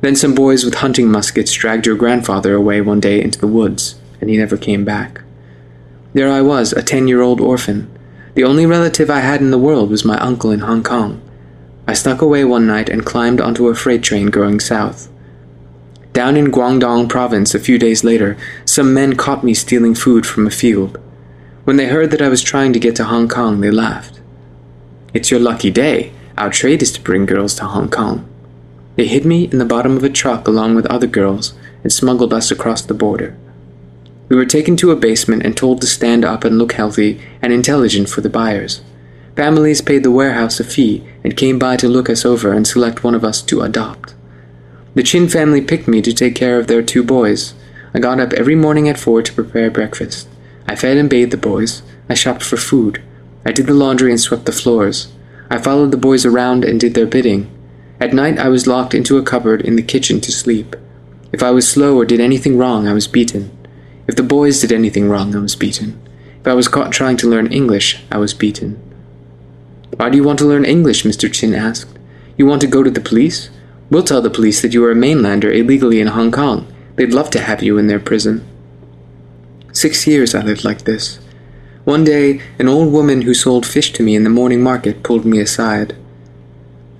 Then 0.00 0.16
some 0.16 0.34
boys 0.34 0.64
with 0.64 0.74
hunting 0.74 1.10
muskets 1.10 1.52
dragged 1.52 1.86
your 1.86 1.96
grandfather 1.96 2.54
away 2.54 2.80
one 2.80 3.00
day 3.00 3.22
into 3.22 3.38
the 3.38 3.46
woods 3.46 3.96
and 4.20 4.28
he 4.30 4.36
never 4.36 4.56
came 4.56 4.84
back. 4.84 5.22
There 6.12 6.30
I 6.30 6.42
was, 6.42 6.72
a 6.72 6.82
ten 6.82 7.08
year 7.08 7.20
old 7.20 7.40
orphan. 7.40 7.90
The 8.34 8.44
only 8.44 8.66
relative 8.66 9.10
I 9.10 9.20
had 9.20 9.40
in 9.40 9.50
the 9.50 9.58
world 9.58 9.90
was 9.90 10.04
my 10.04 10.18
uncle 10.18 10.50
in 10.50 10.60
Hong 10.60 10.82
Kong. 10.82 11.20
I 11.86 11.94
snuck 11.94 12.22
away 12.22 12.44
one 12.44 12.66
night 12.66 12.88
and 12.88 13.04
climbed 13.04 13.40
onto 13.40 13.68
a 13.68 13.74
freight 13.74 14.02
train 14.02 14.26
going 14.26 14.60
south. 14.60 15.10
Down 16.12 16.36
in 16.36 16.52
Guangdong 16.52 17.08
province 17.08 17.54
a 17.54 17.60
few 17.60 17.78
days 17.78 18.04
later, 18.04 18.36
some 18.64 18.94
men 18.94 19.16
caught 19.16 19.42
me 19.42 19.54
stealing 19.54 19.94
food 19.94 20.26
from 20.26 20.46
a 20.46 20.50
field. 20.50 20.98
When 21.64 21.76
they 21.76 21.86
heard 21.86 22.10
that 22.10 22.22
I 22.22 22.28
was 22.28 22.42
trying 22.42 22.72
to 22.72 22.80
get 22.80 22.96
to 22.96 23.04
Hong 23.04 23.28
Kong, 23.28 23.60
they 23.60 23.70
laughed. 23.70 24.20
It's 25.14 25.30
your 25.30 25.40
lucky 25.40 25.70
day. 25.70 26.12
Our 26.38 26.50
trade 26.50 26.82
is 26.82 26.92
to 26.92 27.00
bring 27.00 27.26
girls 27.26 27.54
to 27.56 27.64
Hong 27.64 27.90
Kong. 27.90 28.28
They 28.96 29.06
hid 29.06 29.24
me 29.24 29.44
in 29.44 29.58
the 29.58 29.64
bottom 29.64 29.96
of 29.96 30.04
a 30.04 30.08
truck 30.08 30.46
along 30.46 30.74
with 30.74 30.86
other 30.86 31.06
girls 31.06 31.54
and 31.82 31.92
smuggled 31.92 32.32
us 32.32 32.50
across 32.50 32.82
the 32.82 32.94
border. 32.94 33.36
We 34.30 34.36
were 34.36 34.46
taken 34.46 34.76
to 34.76 34.92
a 34.92 34.96
basement 34.96 35.42
and 35.44 35.56
told 35.56 35.80
to 35.80 35.88
stand 35.88 36.24
up 36.24 36.44
and 36.44 36.56
look 36.56 36.74
healthy 36.74 37.20
and 37.42 37.52
intelligent 37.52 38.08
for 38.08 38.20
the 38.20 38.30
buyers. 38.30 38.80
Families 39.34 39.82
paid 39.82 40.04
the 40.04 40.12
warehouse 40.12 40.60
a 40.60 40.64
fee 40.64 41.04
and 41.24 41.36
came 41.36 41.58
by 41.58 41.76
to 41.76 41.88
look 41.88 42.08
us 42.08 42.24
over 42.24 42.52
and 42.52 42.64
select 42.64 43.02
one 43.02 43.16
of 43.16 43.24
us 43.24 43.42
to 43.42 43.62
adopt. 43.62 44.14
The 44.94 45.02
Chin 45.02 45.28
family 45.28 45.60
picked 45.60 45.88
me 45.88 46.00
to 46.02 46.14
take 46.14 46.36
care 46.36 46.60
of 46.60 46.68
their 46.68 46.80
two 46.80 47.02
boys. 47.02 47.54
I 47.92 47.98
got 47.98 48.20
up 48.20 48.32
every 48.34 48.54
morning 48.54 48.88
at 48.88 49.00
four 49.00 49.20
to 49.20 49.32
prepare 49.32 49.68
breakfast. 49.68 50.28
I 50.68 50.76
fed 50.76 50.96
and 50.96 51.10
bathed 51.10 51.32
the 51.32 51.36
boys. 51.36 51.82
I 52.08 52.14
shopped 52.14 52.44
for 52.44 52.56
food. 52.56 53.02
I 53.44 53.50
did 53.50 53.66
the 53.66 53.74
laundry 53.74 54.12
and 54.12 54.20
swept 54.20 54.46
the 54.46 54.52
floors. 54.52 55.12
I 55.50 55.58
followed 55.58 55.90
the 55.90 55.96
boys 55.96 56.24
around 56.24 56.64
and 56.64 56.78
did 56.78 56.94
their 56.94 57.06
bidding. 57.06 57.50
At 57.98 58.14
night 58.14 58.38
I 58.38 58.48
was 58.48 58.68
locked 58.68 58.94
into 58.94 59.18
a 59.18 59.24
cupboard 59.24 59.60
in 59.62 59.74
the 59.74 59.82
kitchen 59.82 60.20
to 60.20 60.30
sleep. 60.30 60.76
If 61.32 61.42
I 61.42 61.50
was 61.50 61.68
slow 61.68 61.96
or 61.96 62.04
did 62.04 62.20
anything 62.20 62.56
wrong, 62.56 62.86
I 62.86 62.92
was 62.92 63.08
beaten. 63.08 63.56
If 64.10 64.16
the 64.16 64.24
boys 64.24 64.60
did 64.60 64.72
anything 64.72 65.08
wrong, 65.08 65.36
I 65.36 65.38
was 65.38 65.54
beaten. 65.54 65.96
If 66.40 66.48
I 66.48 66.52
was 66.52 66.66
caught 66.66 66.90
trying 66.90 67.16
to 67.18 67.28
learn 67.28 67.46
English, 67.52 68.02
I 68.10 68.18
was 68.18 68.34
beaten. 68.34 68.74
Why 69.96 70.10
do 70.10 70.16
you 70.16 70.24
want 70.24 70.40
to 70.40 70.46
learn 70.46 70.64
English? 70.64 71.04
Mr. 71.04 71.32
Chin 71.32 71.54
asked. 71.54 71.96
You 72.36 72.44
want 72.44 72.60
to 72.62 72.66
go 72.66 72.82
to 72.82 72.90
the 72.90 73.00
police? 73.00 73.50
We'll 73.88 74.02
tell 74.02 74.20
the 74.20 74.28
police 74.28 74.62
that 74.62 74.74
you 74.74 74.84
are 74.84 74.90
a 74.90 74.96
mainlander 74.96 75.54
illegally 75.54 76.00
in 76.00 76.08
Hong 76.08 76.32
Kong. 76.32 76.66
They'd 76.96 77.14
love 77.14 77.30
to 77.30 77.40
have 77.40 77.62
you 77.62 77.78
in 77.78 77.86
their 77.86 78.00
prison. 78.00 78.44
Six 79.72 80.08
years 80.08 80.34
I 80.34 80.42
lived 80.42 80.64
like 80.64 80.82
this. 80.82 81.20
One 81.84 82.02
day, 82.02 82.42
an 82.58 82.66
old 82.66 82.92
woman 82.92 83.22
who 83.22 83.32
sold 83.32 83.64
fish 83.64 83.92
to 83.92 84.02
me 84.02 84.16
in 84.16 84.24
the 84.24 84.36
morning 84.38 84.60
market 84.60 85.04
pulled 85.04 85.24
me 85.24 85.38
aside. 85.38 85.94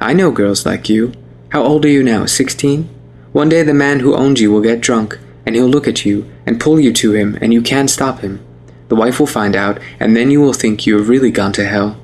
I 0.00 0.12
know 0.12 0.30
girls 0.30 0.64
like 0.64 0.88
you. 0.88 1.12
How 1.48 1.64
old 1.64 1.84
are 1.84 1.88
you 1.88 2.04
now, 2.04 2.26
sixteen? 2.26 2.88
One 3.32 3.48
day 3.48 3.64
the 3.64 3.74
man 3.74 3.98
who 3.98 4.14
owns 4.14 4.40
you 4.40 4.52
will 4.52 4.62
get 4.62 4.80
drunk 4.80 5.18
and 5.50 5.56
he'll 5.56 5.66
look 5.66 5.88
at 5.88 6.04
you 6.04 6.30
and 6.46 6.60
pull 6.60 6.78
you 6.78 6.92
to 6.92 7.12
him, 7.12 7.36
and 7.40 7.52
you 7.52 7.60
can't 7.60 7.90
stop 7.90 8.20
him. 8.20 8.40
The 8.86 8.94
wife 8.94 9.18
will 9.18 9.26
find 9.26 9.56
out, 9.56 9.80
and 9.98 10.16
then 10.16 10.30
you 10.30 10.40
will 10.40 10.52
think 10.52 10.86
you 10.86 10.96
have 10.96 11.08
really 11.08 11.32
gone 11.32 11.52
to 11.54 11.66
hell. 11.66 12.00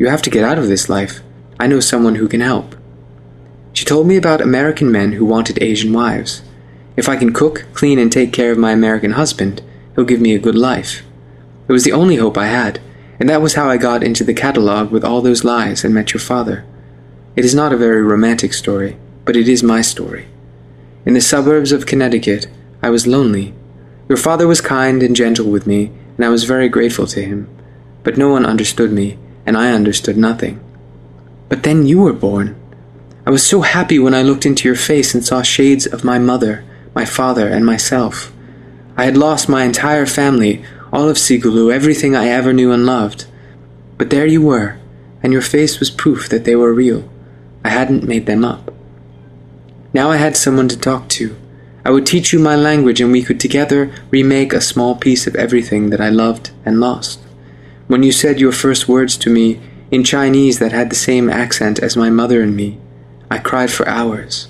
You 0.00 0.08
have 0.08 0.20
to 0.22 0.30
get 0.30 0.42
out 0.42 0.58
of 0.58 0.66
this 0.66 0.88
life. 0.88 1.20
I 1.60 1.68
know 1.68 1.78
someone 1.78 2.16
who 2.16 2.26
can 2.26 2.40
help. 2.40 2.74
She 3.72 3.84
told 3.84 4.08
me 4.08 4.16
about 4.16 4.40
American 4.40 4.90
men 4.90 5.12
who 5.12 5.24
wanted 5.24 5.62
Asian 5.62 5.92
wives. 5.92 6.42
If 6.96 7.08
I 7.08 7.14
can 7.14 7.32
cook, 7.32 7.66
clean, 7.72 8.00
and 8.00 8.10
take 8.10 8.32
care 8.32 8.50
of 8.50 8.58
my 8.58 8.72
American 8.72 9.12
husband, 9.12 9.62
he'll 9.94 10.04
give 10.04 10.20
me 10.20 10.34
a 10.34 10.40
good 10.40 10.56
life. 10.56 11.04
It 11.68 11.72
was 11.72 11.84
the 11.84 11.92
only 11.92 12.16
hope 12.16 12.36
I 12.36 12.46
had, 12.46 12.80
and 13.20 13.28
that 13.28 13.42
was 13.42 13.54
how 13.54 13.70
I 13.70 13.76
got 13.76 14.02
into 14.02 14.24
the 14.24 14.34
catalogue 14.34 14.90
with 14.90 15.04
all 15.04 15.22
those 15.22 15.44
lies 15.44 15.84
and 15.84 15.94
met 15.94 16.12
your 16.12 16.20
father. 16.20 16.64
It 17.36 17.44
is 17.44 17.54
not 17.54 17.72
a 17.72 17.76
very 17.76 18.02
romantic 18.02 18.52
story, 18.54 18.96
but 19.24 19.36
it 19.36 19.46
is 19.46 19.62
my 19.62 19.82
story. 19.82 20.26
In 21.06 21.14
the 21.14 21.20
suburbs 21.20 21.70
of 21.70 21.86
Connecticut, 21.86 22.48
I 22.82 22.90
was 22.90 23.06
lonely. 23.06 23.54
Your 24.08 24.18
father 24.18 24.46
was 24.46 24.60
kind 24.60 25.02
and 25.02 25.16
gentle 25.16 25.50
with 25.50 25.66
me, 25.66 25.90
and 26.16 26.24
I 26.24 26.28
was 26.28 26.44
very 26.44 26.68
grateful 26.68 27.06
to 27.08 27.22
him. 27.22 27.48
But 28.04 28.16
no 28.16 28.30
one 28.30 28.46
understood 28.46 28.92
me, 28.92 29.18
and 29.44 29.56
I 29.56 29.72
understood 29.72 30.16
nothing. 30.16 30.60
But 31.48 31.64
then 31.64 31.86
you 31.86 32.00
were 32.00 32.12
born. 32.12 32.54
I 33.26 33.30
was 33.30 33.46
so 33.46 33.62
happy 33.62 33.98
when 33.98 34.14
I 34.14 34.22
looked 34.22 34.46
into 34.46 34.68
your 34.68 34.76
face 34.76 35.14
and 35.14 35.24
saw 35.24 35.42
shades 35.42 35.86
of 35.86 36.04
my 36.04 36.18
mother, 36.18 36.64
my 36.94 37.04
father, 37.04 37.48
and 37.48 37.66
myself. 37.66 38.32
I 38.96 39.04
had 39.04 39.16
lost 39.16 39.48
my 39.48 39.64
entire 39.64 40.06
family, 40.06 40.64
all 40.92 41.08
of 41.08 41.16
Sigulu, 41.16 41.72
everything 41.72 42.14
I 42.14 42.28
ever 42.28 42.52
knew 42.52 42.72
and 42.72 42.86
loved. 42.86 43.26
But 43.96 44.10
there 44.10 44.26
you 44.26 44.42
were, 44.42 44.78
and 45.22 45.32
your 45.32 45.42
face 45.42 45.80
was 45.80 45.90
proof 45.90 46.28
that 46.28 46.44
they 46.44 46.56
were 46.56 46.72
real. 46.72 47.08
I 47.64 47.70
hadn't 47.70 48.08
made 48.08 48.26
them 48.26 48.44
up. 48.44 48.72
Now 49.92 50.10
I 50.10 50.16
had 50.16 50.36
someone 50.36 50.68
to 50.68 50.78
talk 50.78 51.08
to 51.10 51.36
I 51.88 51.90
would 51.90 52.04
teach 52.04 52.34
you 52.34 52.38
my 52.38 52.54
language 52.54 53.00
and 53.00 53.10
we 53.10 53.22
could 53.22 53.40
together 53.40 53.90
remake 54.10 54.52
a 54.52 54.60
small 54.60 54.94
piece 54.94 55.26
of 55.26 55.34
everything 55.36 55.88
that 55.88 56.02
I 56.02 56.10
loved 56.10 56.50
and 56.62 56.80
lost. 56.80 57.18
When 57.86 58.02
you 58.02 58.12
said 58.12 58.38
your 58.38 58.52
first 58.52 58.90
words 58.90 59.16
to 59.16 59.30
me 59.30 59.58
in 59.90 60.04
Chinese 60.04 60.58
that 60.58 60.70
had 60.70 60.90
the 60.90 60.94
same 60.94 61.30
accent 61.30 61.78
as 61.78 61.96
my 61.96 62.10
mother 62.10 62.42
and 62.42 62.54
me, 62.54 62.78
I 63.30 63.38
cried 63.38 63.70
for 63.70 63.88
hours. 63.88 64.48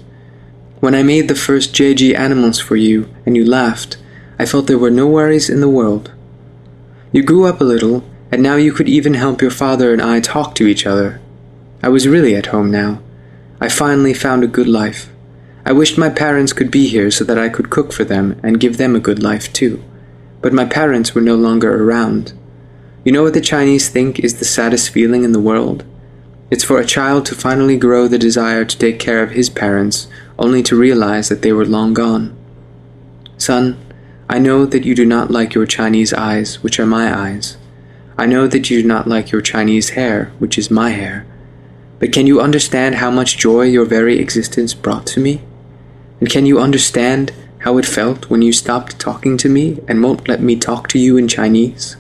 When 0.80 0.96
I 0.96 1.04
made 1.04 1.28
the 1.28 1.36
first 1.36 1.72
zhezhi 1.72 2.12
animals 2.12 2.58
for 2.58 2.74
you 2.74 3.08
and 3.24 3.36
you 3.36 3.44
laughed, 3.44 3.98
I 4.36 4.44
felt 4.44 4.66
there 4.66 4.76
were 4.76 4.90
no 4.90 5.06
worries 5.06 5.48
in 5.48 5.60
the 5.60 5.68
world. 5.68 6.10
You 7.12 7.22
grew 7.22 7.44
up 7.44 7.60
a 7.60 7.70
little, 7.72 8.02
and 8.32 8.42
now 8.42 8.56
you 8.56 8.72
could 8.72 8.88
even 8.88 9.14
help 9.14 9.40
your 9.40 9.52
father 9.52 9.92
and 9.92 10.02
I 10.02 10.18
talk 10.18 10.56
to 10.56 10.66
each 10.66 10.86
other. 10.86 11.20
I 11.84 11.88
was 11.88 12.08
really 12.08 12.34
at 12.34 12.46
home 12.46 12.72
now. 12.72 13.00
I 13.60 13.68
finally 13.68 14.12
found 14.12 14.42
a 14.42 14.48
good 14.48 14.66
life. 14.66 15.08
I 15.68 15.72
wished 15.72 15.98
my 15.98 16.08
parents 16.08 16.54
could 16.54 16.70
be 16.70 16.88
here 16.88 17.10
so 17.10 17.24
that 17.24 17.36
I 17.36 17.50
could 17.50 17.68
cook 17.68 17.92
for 17.92 18.02
them 18.02 18.40
and 18.42 18.58
give 18.58 18.78
them 18.78 18.96
a 18.96 19.00
good 19.00 19.22
life 19.22 19.52
too. 19.52 19.84
But 20.40 20.54
my 20.54 20.64
parents 20.64 21.14
were 21.14 21.20
no 21.20 21.34
longer 21.34 21.84
around. 21.84 22.32
You 23.04 23.12
know 23.12 23.22
what 23.22 23.34
the 23.34 23.42
Chinese 23.42 23.90
think 23.90 24.18
is 24.18 24.38
the 24.38 24.46
saddest 24.46 24.88
feeling 24.88 25.24
in 25.24 25.32
the 25.32 25.38
world? 25.38 25.84
It's 26.50 26.64
for 26.64 26.80
a 26.80 26.86
child 26.86 27.26
to 27.26 27.34
finally 27.34 27.76
grow 27.76 28.08
the 28.08 28.16
desire 28.16 28.64
to 28.64 28.78
take 28.78 28.98
care 28.98 29.22
of 29.22 29.32
his 29.32 29.50
parents, 29.50 30.08
only 30.38 30.62
to 30.62 30.74
realize 30.74 31.28
that 31.28 31.42
they 31.42 31.52
were 31.52 31.66
long 31.66 31.92
gone. 31.92 32.34
Son, 33.36 33.76
I 34.26 34.38
know 34.38 34.64
that 34.64 34.86
you 34.86 34.94
do 34.94 35.04
not 35.04 35.30
like 35.30 35.52
your 35.52 35.66
Chinese 35.66 36.14
eyes, 36.14 36.62
which 36.62 36.80
are 36.80 36.86
my 36.86 37.14
eyes. 37.14 37.58
I 38.16 38.24
know 38.24 38.46
that 38.46 38.70
you 38.70 38.80
do 38.80 38.88
not 38.88 39.06
like 39.06 39.32
your 39.32 39.42
Chinese 39.42 39.90
hair, 39.90 40.32
which 40.38 40.56
is 40.56 40.70
my 40.70 40.92
hair. 40.92 41.26
But 41.98 42.10
can 42.10 42.26
you 42.26 42.40
understand 42.40 42.94
how 42.94 43.10
much 43.10 43.36
joy 43.36 43.64
your 43.64 43.84
very 43.84 44.18
existence 44.18 44.72
brought 44.72 45.06
to 45.08 45.20
me? 45.20 45.42
And 46.20 46.30
can 46.30 46.46
you 46.46 46.58
understand 46.58 47.32
how 47.58 47.78
it 47.78 47.86
felt 47.86 48.30
when 48.30 48.42
you 48.42 48.52
stopped 48.52 48.98
talking 48.98 49.36
to 49.38 49.48
me 49.48 49.80
and 49.88 50.02
won't 50.02 50.28
let 50.28 50.40
me 50.40 50.56
talk 50.56 50.88
to 50.88 50.98
you 50.98 51.16
in 51.16 51.28
Chinese? 51.28 51.96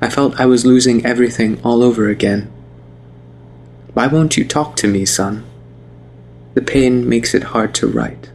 I 0.00 0.08
felt 0.08 0.40
I 0.40 0.46
was 0.46 0.64
losing 0.64 1.04
everything 1.04 1.60
all 1.62 1.82
over 1.82 2.08
again. 2.08 2.50
Why 3.92 4.06
won't 4.06 4.36
you 4.36 4.44
talk 4.44 4.76
to 4.76 4.88
me, 4.88 5.04
son? 5.04 5.44
The 6.54 6.62
pain 6.62 7.08
makes 7.08 7.34
it 7.34 7.52
hard 7.52 7.74
to 7.76 7.86
write. 7.86 8.30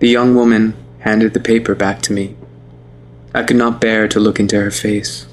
The 0.00 0.08
young 0.08 0.34
woman 0.34 0.74
handed 1.00 1.34
the 1.34 1.40
paper 1.40 1.74
back 1.74 2.02
to 2.02 2.12
me. 2.12 2.36
I 3.34 3.44
could 3.44 3.56
not 3.56 3.80
bear 3.80 4.08
to 4.08 4.18
look 4.18 4.40
into 4.40 4.60
her 4.60 4.70
face. 4.70 5.26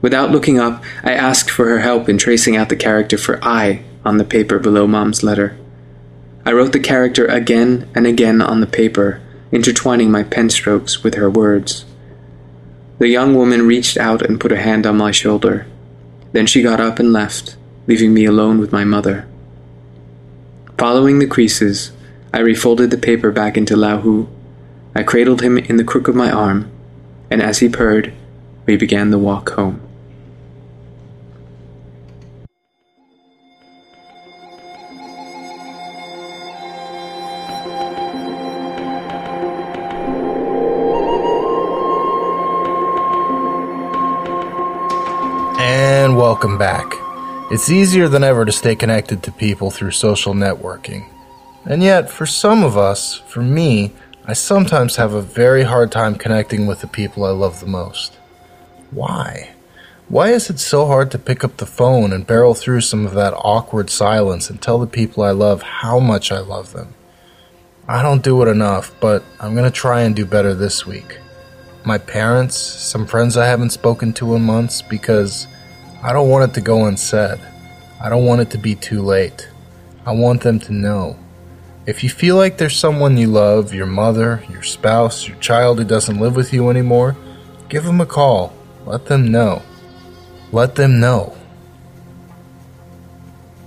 Without 0.00 0.30
looking 0.30 0.58
up, 0.58 0.84
I 1.02 1.12
asked 1.12 1.50
for 1.50 1.66
her 1.66 1.80
help 1.80 2.08
in 2.08 2.18
tracing 2.18 2.56
out 2.56 2.68
the 2.68 2.76
character 2.76 3.18
for 3.18 3.42
I 3.42 3.82
on 4.04 4.18
the 4.18 4.24
paper 4.24 4.58
below 4.58 4.86
Mom's 4.86 5.22
letter. 5.22 5.56
I 6.46 6.52
wrote 6.52 6.72
the 6.72 6.80
character 6.80 7.24
again 7.26 7.88
and 7.94 8.06
again 8.06 8.42
on 8.42 8.60
the 8.60 8.66
paper, 8.66 9.22
intertwining 9.50 10.10
my 10.10 10.22
pen 10.22 10.50
strokes 10.50 11.02
with 11.02 11.14
her 11.14 11.30
words. 11.30 11.86
The 12.98 13.08
young 13.08 13.34
woman 13.34 13.66
reached 13.66 13.96
out 13.96 14.22
and 14.22 14.40
put 14.40 14.52
a 14.52 14.60
hand 14.60 14.86
on 14.86 14.96
my 14.96 15.10
shoulder. 15.10 15.66
Then 16.32 16.46
she 16.46 16.62
got 16.62 16.80
up 16.80 16.98
and 16.98 17.12
left, 17.12 17.56
leaving 17.86 18.12
me 18.12 18.24
alone 18.24 18.58
with 18.58 18.72
my 18.72 18.84
mother. 18.84 19.26
Following 20.78 21.18
the 21.18 21.26
creases, 21.26 21.92
I 22.32 22.40
refolded 22.40 22.90
the 22.90 22.98
paper 22.98 23.30
back 23.30 23.56
into 23.56 23.76
Lao 23.76 24.00
Hu. 24.00 24.28
I 24.94 25.02
cradled 25.02 25.40
him 25.40 25.56
in 25.56 25.76
the 25.76 25.84
crook 25.84 26.08
of 26.08 26.14
my 26.14 26.30
arm, 26.30 26.70
and 27.30 27.40
as 27.40 27.60
he 27.60 27.68
purred, 27.68 28.12
we 28.66 28.76
began 28.76 29.10
the 29.10 29.18
walk 29.18 29.50
home. 29.50 29.80
It's 47.54 47.70
easier 47.70 48.08
than 48.08 48.24
ever 48.24 48.44
to 48.44 48.50
stay 48.50 48.74
connected 48.74 49.22
to 49.22 49.30
people 49.30 49.70
through 49.70 49.92
social 49.92 50.34
networking. 50.34 51.06
And 51.64 51.84
yet, 51.84 52.10
for 52.10 52.26
some 52.26 52.64
of 52.64 52.76
us, 52.76 53.22
for 53.28 53.42
me, 53.42 53.92
I 54.24 54.32
sometimes 54.32 54.96
have 54.96 55.12
a 55.12 55.22
very 55.22 55.62
hard 55.62 55.92
time 55.92 56.16
connecting 56.16 56.66
with 56.66 56.80
the 56.80 56.88
people 56.88 57.24
I 57.24 57.30
love 57.30 57.60
the 57.60 57.68
most. 57.68 58.18
Why? 58.90 59.54
Why 60.08 60.30
is 60.30 60.50
it 60.50 60.58
so 60.58 60.86
hard 60.86 61.12
to 61.12 61.18
pick 61.20 61.44
up 61.44 61.58
the 61.58 61.64
phone 61.64 62.12
and 62.12 62.26
barrel 62.26 62.54
through 62.54 62.80
some 62.80 63.06
of 63.06 63.14
that 63.14 63.34
awkward 63.36 63.88
silence 63.88 64.50
and 64.50 64.60
tell 64.60 64.80
the 64.80 64.88
people 64.88 65.22
I 65.22 65.30
love 65.30 65.62
how 65.62 66.00
much 66.00 66.32
I 66.32 66.40
love 66.40 66.72
them? 66.72 66.92
I 67.86 68.02
don't 68.02 68.24
do 68.24 68.42
it 68.42 68.48
enough, 68.48 68.92
but 68.98 69.22
I'm 69.38 69.54
going 69.54 69.70
to 69.70 69.80
try 69.80 70.00
and 70.00 70.16
do 70.16 70.26
better 70.26 70.54
this 70.54 70.86
week. 70.86 71.20
My 71.84 71.98
parents, 71.98 72.56
some 72.56 73.06
friends 73.06 73.36
I 73.36 73.46
haven't 73.46 73.70
spoken 73.70 74.12
to 74.14 74.34
in 74.34 74.42
months 74.42 74.82
because 74.82 75.46
I 76.04 76.12
don't 76.12 76.30
want 76.30 76.48
it 76.48 76.54
to 76.54 76.60
go 76.60 76.84
unsaid. 76.84 77.40
I 78.00 78.08
don't 78.08 78.24
want 78.24 78.42
it 78.42 78.50
to 78.50 78.58
be 78.58 78.76
too 78.76 79.02
late. 79.02 79.48
I 80.06 80.12
want 80.12 80.42
them 80.42 80.60
to 80.60 80.72
know. 80.72 81.18
If 81.86 82.04
you 82.04 82.10
feel 82.10 82.36
like 82.36 82.58
there's 82.58 82.76
someone 82.76 83.16
you 83.16 83.26
love, 83.26 83.74
your 83.74 83.86
mother, 83.86 84.44
your 84.48 84.62
spouse, 84.62 85.26
your 85.26 85.38
child 85.38 85.78
who 85.78 85.84
doesn't 85.84 86.20
live 86.20 86.36
with 86.36 86.52
you 86.52 86.70
anymore, 86.70 87.16
Give 87.68 87.84
them 87.84 88.00
a 88.00 88.06
call. 88.06 88.52
Let 88.86 89.06
them 89.06 89.32
know. 89.32 89.62
Let 90.52 90.74
them 90.76 91.00
know. 91.00 91.36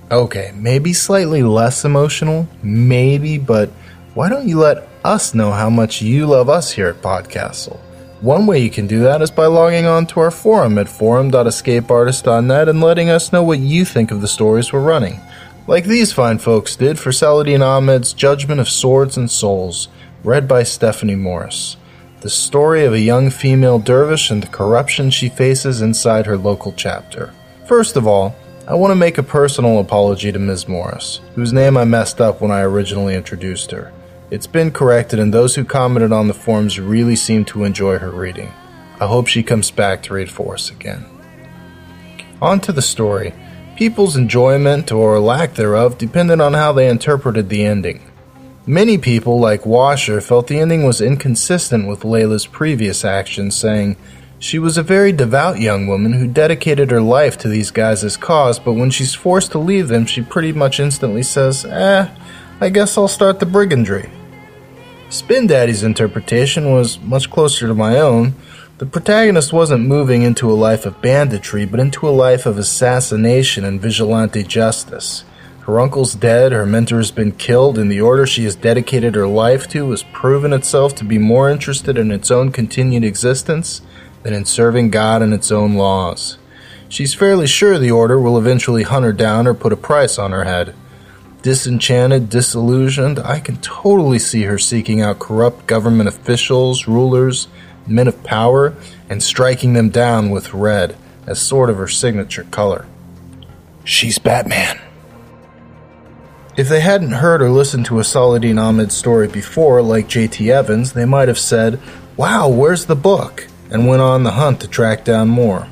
Okay, 0.09 0.53
maybe 0.55 0.93
slightly 0.93 1.43
less 1.43 1.83
emotional, 1.83 2.47
maybe, 2.63 3.37
but 3.37 3.69
why 4.13 4.29
don't 4.29 4.47
you 4.47 4.59
let 4.59 4.87
us 5.03 5.33
know 5.33 5.51
how 5.51 5.69
much 5.69 6.01
you 6.01 6.27
love 6.27 6.47
us 6.47 6.71
here 6.71 6.87
at 6.87 7.01
Podcastle? 7.01 7.81
One 8.21 8.47
way 8.47 8.59
you 8.59 8.71
can 8.71 8.87
do 8.87 9.01
that 9.01 9.21
is 9.21 9.29
by 9.29 9.45
logging 9.45 9.85
on 9.85 10.07
to 10.07 10.19
our 10.21 10.31
forum 10.31 10.79
at 10.79 10.89
forum.escapeartist.net 10.89 12.67
and 12.67 12.81
letting 12.81 13.11
us 13.11 13.31
know 13.31 13.43
what 13.43 13.59
you 13.59 13.85
think 13.85 14.09
of 14.09 14.21
the 14.21 14.27
stories 14.27 14.73
we're 14.73 14.79
running. 14.79 15.19
Like 15.67 15.83
these 15.83 16.13
fine 16.13 16.39
folks 16.39 16.75
did 16.75 16.97
for 16.97 17.11
Saladin 17.11 17.61
Ahmed's 17.61 18.13
Judgment 18.13 18.59
of 18.59 18.69
Swords 18.69 19.17
and 19.17 19.29
Souls, 19.29 19.87
read 20.23 20.47
by 20.47 20.63
Stephanie 20.63 21.13
Morris. 21.13 21.77
The 22.21 22.29
story 22.31 22.85
of 22.85 22.93
a 22.93 22.99
young 22.99 23.29
female 23.29 23.77
dervish 23.77 24.31
and 24.31 24.41
the 24.41 24.47
corruption 24.47 25.11
she 25.11 25.29
faces 25.29 25.83
inside 25.83 26.25
her 26.25 26.37
local 26.37 26.71
chapter. 26.71 27.31
First 27.67 27.95
of 27.95 28.07
all, 28.07 28.35
I 28.67 28.73
want 28.73 28.91
to 28.91 28.95
make 28.95 29.19
a 29.19 29.23
personal 29.23 29.79
apology 29.79 30.31
to 30.31 30.39
Ms. 30.39 30.67
Morris, 30.67 31.21
whose 31.35 31.53
name 31.53 31.77
I 31.77 31.85
messed 31.85 32.19
up 32.19 32.41
when 32.41 32.49
I 32.49 32.61
originally 32.61 33.13
introduced 33.13 33.69
her. 33.69 33.93
It's 34.29 34.47
been 34.47 34.71
corrected, 34.71 35.19
and 35.19 35.33
those 35.33 35.55
who 35.55 35.63
commented 35.63 36.11
on 36.11 36.27
the 36.27 36.33
forums 36.33 36.81
really 36.81 37.15
seem 37.15 37.45
to 37.45 37.63
enjoy 37.63 37.97
her 37.99 38.11
reading. 38.11 38.51
I 38.99 39.07
hope 39.07 39.27
she 39.27 39.41
comes 39.41 39.71
back 39.71 40.03
to 40.03 40.15
read 40.15 40.29
for 40.29 40.55
us 40.55 40.69
again. 40.69 41.05
On 42.41 42.59
to 42.59 42.73
the 42.73 42.81
story. 42.81 43.33
People's 43.77 44.17
enjoyment, 44.17 44.91
or 44.91 45.17
lack 45.19 45.53
thereof, 45.53 45.97
depended 45.97 46.41
on 46.41 46.55
how 46.55 46.73
they 46.73 46.89
interpreted 46.89 47.47
the 47.47 47.63
ending. 47.63 48.01
Many 48.65 48.97
people, 48.97 49.39
like 49.39 49.65
Washer, 49.65 50.19
felt 50.19 50.47
the 50.47 50.59
ending 50.59 50.83
was 50.83 50.99
inconsistent 50.99 51.87
with 51.87 52.01
Layla's 52.01 52.47
previous 52.47 53.05
actions, 53.05 53.55
saying, 53.55 53.95
She 54.39 54.59
was 54.59 54.77
a 54.77 54.83
very 54.83 55.13
devout 55.13 55.61
young 55.61 55.87
woman 55.87 56.11
who 56.11 56.27
dedicated 56.27 56.91
her 56.91 56.99
life 56.99 57.37
to 57.37 57.47
these 57.47 57.71
guys' 57.71 58.17
cause, 58.17 58.59
but 58.59 58.73
when 58.73 58.89
she's 58.89 59.15
forced 59.15 59.53
to 59.53 59.57
leave 59.57 59.87
them, 59.87 60.05
she 60.05 60.21
pretty 60.21 60.51
much 60.51 60.81
instantly 60.81 61.23
says, 61.23 61.63
Eh, 61.63 62.09
I 62.59 62.69
guess 62.69 62.97
I'll 62.97 63.07
start 63.07 63.39
the 63.39 63.45
brigandry. 63.45 64.09
Spin 65.09 65.47
Daddy's 65.47 65.83
interpretation 65.83 66.73
was 66.73 66.99
much 66.99 67.29
closer 67.29 67.65
to 67.65 67.73
my 67.73 67.97
own. 67.97 68.35
The 68.77 68.85
protagonist 68.85 69.53
wasn't 69.53 69.87
moving 69.87 70.23
into 70.23 70.51
a 70.51 70.53
life 70.53 70.85
of 70.85 71.01
banditry, 71.01 71.65
but 71.65 71.79
into 71.79 72.09
a 72.09 72.11
life 72.11 72.45
of 72.45 72.57
assassination 72.57 73.63
and 73.63 73.81
vigilante 73.81 74.43
justice. 74.43 75.23
Her 75.61 75.79
uncle's 75.79 76.13
dead, 76.13 76.51
her 76.51 76.65
mentor 76.65 76.97
has 76.97 77.11
been 77.11 77.31
killed, 77.31 77.77
and 77.77 77.89
the 77.89 78.01
order 78.01 78.27
she 78.27 78.43
has 78.43 78.55
dedicated 78.55 79.15
her 79.15 79.27
life 79.27 79.69
to 79.69 79.89
has 79.91 80.03
proven 80.03 80.51
itself 80.51 80.93
to 80.95 81.05
be 81.05 81.17
more 81.17 81.49
interested 81.49 81.97
in 81.97 82.11
its 82.11 82.29
own 82.29 82.51
continued 82.51 83.05
existence 83.05 83.81
than 84.23 84.33
in 84.33 84.43
serving 84.43 84.89
God 84.89 85.21
and 85.21 85.33
its 85.33 85.51
own 85.53 85.75
laws. 85.75 86.37
She's 86.89 87.13
fairly 87.13 87.47
sure 87.47 87.79
the 87.79 87.91
order 87.91 88.19
will 88.19 88.37
eventually 88.37 88.83
hunt 88.83 89.05
her 89.05 89.13
down 89.13 89.47
or 89.47 89.53
put 89.53 89.73
a 89.73 89.77
price 89.77 90.19
on 90.19 90.31
her 90.31 90.43
head. 90.43 90.75
Disenchanted, 91.41 92.29
disillusioned, 92.29 93.19
I 93.19 93.39
can 93.39 93.57
totally 93.57 94.19
see 94.19 94.43
her 94.43 94.57
seeking 94.57 95.01
out 95.01 95.19
corrupt 95.19 95.67
government 95.67 96.09
officials, 96.09 96.87
rulers, 96.87 97.47
men 97.85 98.07
of 98.07 98.23
power, 98.23 98.75
and 99.09 99.21
striking 99.23 99.73
them 99.73 99.89
down 99.89 100.29
with 100.29 100.53
red 100.53 100.95
as 101.25 101.39
sort 101.39 101.69
of 101.69 101.77
her 101.77 101.87
signature 101.87 102.45
color. 102.45 102.85
She's 103.83 104.19
Batman. 104.19 104.81
If 106.57 106.69
they 106.69 106.79
hadn't 106.79 107.11
heard 107.11 107.41
or 107.41 107.51
listened 107.51 107.85
to 107.85 107.99
a 107.99 108.03
Saladin 108.03 108.57
Ahmed 108.57 108.91
story 108.91 109.27
before, 109.27 109.81
like 109.81 110.07
J.T. 110.07 110.51
Evans, 110.51 110.93
they 110.93 111.05
might 111.05 111.27
have 111.27 111.37
said, 111.37 111.79
Wow, 112.17 112.49
where's 112.49 112.85
the 112.85 112.95
book? 112.95 113.47
and 113.69 113.87
went 113.87 114.01
on 114.01 114.23
the 114.23 114.31
hunt 114.31 114.61
to 114.61 114.67
track 114.67 115.03
down 115.03 115.27
more. 115.27 115.67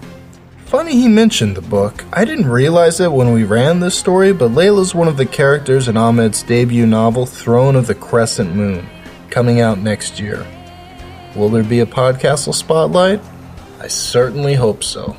Funny 0.66 0.94
he 0.94 1.08
mentioned 1.08 1.56
the 1.56 1.62
book. 1.62 2.04
I 2.12 2.26
didn't 2.26 2.50
realize 2.50 3.00
it 3.00 3.12
when 3.12 3.32
we 3.32 3.44
ran 3.44 3.80
this 3.80 3.98
story, 3.98 4.34
but 4.34 4.52
Layla's 4.52 4.96
one 4.96 5.08
of 5.08 5.16
the 5.16 5.26
characters 5.26 5.88
in 5.88 5.96
Ahmed's 5.96 6.42
debut 6.42 6.88
novel, 6.88 7.28
Throne 7.28 7.76
of 7.76 7.86
the 7.86 7.94
Crescent 7.94 8.56
Moon, 8.56 8.90
coming 9.30 9.62
out 9.62 9.78
next 9.78 10.20
year. 10.20 10.46
Will 11.36 11.50
there 11.50 11.64
be 11.64 11.82
a 11.82 11.86
Podcastle 11.86 12.56
spotlight? 12.56 13.22
I 13.80 13.88
certainly 13.88 14.56
hope 14.56 14.84
so. 14.84 15.16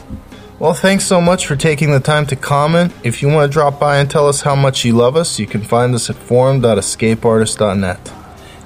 Well, 0.58 0.74
thanks 0.74 1.04
so 1.04 1.20
much 1.20 1.46
for 1.46 1.54
taking 1.54 1.92
the 1.92 2.00
time 2.00 2.26
to 2.26 2.36
comment. 2.36 2.92
If 3.04 3.22
you 3.22 3.28
want 3.28 3.48
to 3.48 3.52
drop 3.52 3.78
by 3.78 3.98
and 3.98 4.10
tell 4.10 4.26
us 4.26 4.40
how 4.40 4.56
much 4.56 4.84
you 4.84 4.94
love 4.94 5.14
us, 5.14 5.38
you 5.38 5.46
can 5.46 5.62
find 5.62 5.94
us 5.94 6.10
at 6.10 6.16
forum.escapeartist.net. 6.16 8.12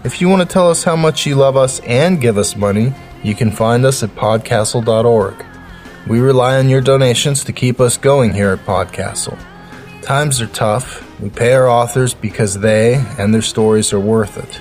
If 0.02 0.22
you 0.22 0.30
want 0.30 0.40
to 0.40 0.50
tell 0.50 0.70
us 0.70 0.84
how 0.84 0.96
much 0.96 1.26
you 1.26 1.34
love 1.34 1.58
us 1.58 1.80
and 1.80 2.20
give 2.20 2.38
us 2.38 2.56
money, 2.56 2.94
you 3.22 3.34
can 3.34 3.50
find 3.50 3.84
us 3.84 4.02
at 4.02 4.10
podcastle.org. 4.16 5.44
We 6.11 6.18
rely 6.18 6.59
on 6.59 6.68
your 6.68 6.81
donations 6.81 7.44
to 7.44 7.53
keep 7.53 7.79
us 7.79 7.96
going 7.96 8.35
here 8.35 8.51
at 8.51 8.66
Podcastle. 8.66 9.38
Times 10.03 10.40
are 10.40 10.49
tough. 10.49 11.09
We 11.20 11.31
pay 11.31 11.53
our 11.53 11.68
authors 11.68 12.14
because 12.14 12.59
they 12.59 12.96
and 13.16 13.33
their 13.33 13.42
stories 13.42 13.92
are 13.92 14.01
worth 14.01 14.37
it. 14.37 14.61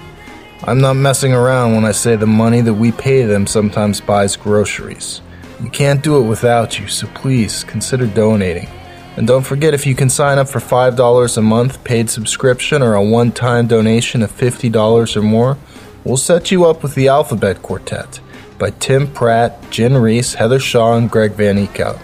I'm 0.66 0.80
not 0.80 0.94
messing 0.94 1.34
around 1.34 1.74
when 1.74 1.86
I 1.86 1.92
say 1.92 2.16
the 2.16 2.28
money 2.28 2.62
that 2.62 2.76
we 2.76 2.92
pay 2.92 3.24
them 3.24 3.48
sometimes 3.48 4.00
buys 4.00 4.36
groceries. 4.36 5.22
We 5.60 5.72
can't 5.72 6.04
do 6.04 6.20
it 6.20 6.28
without 6.28 6.80
you, 6.80 6.88
so 6.88 7.08
please 7.16 7.64
consider 7.64 8.06
donating. 8.06 8.70
And 9.18 9.26
don't 9.26 9.42
forget 9.42 9.74
if 9.74 9.88
you 9.88 9.96
can 9.96 10.12
sign 10.12 10.38
up 10.38 10.50
for 10.50 10.60
$5 10.60 11.36
a 11.36 11.42
month 11.42 11.84
paid 11.84 12.12
subscription 12.12 12.84
or 12.84 12.94
a 12.94 13.04
one 13.04 13.32
time 13.32 13.66
donation 13.66 14.22
of 14.22 14.32
$50 14.32 15.16
or 15.16 15.22
more, 15.24 15.58
we'll 16.04 16.16
set 16.16 16.52
you 16.52 16.66
up 16.66 16.84
with 16.84 16.94
the 16.94 17.08
Alphabet 17.08 17.64
Quartet 17.64 18.20
by 18.60 18.70
Tim 18.72 19.12
Pratt, 19.12 19.72
Jenn 19.72 19.98
Reese, 19.98 20.34
Heather 20.34 20.60
Shaw, 20.60 20.98
and 20.98 21.10
Greg 21.10 21.32
Van 21.32 21.56
Eekhout. 21.56 22.00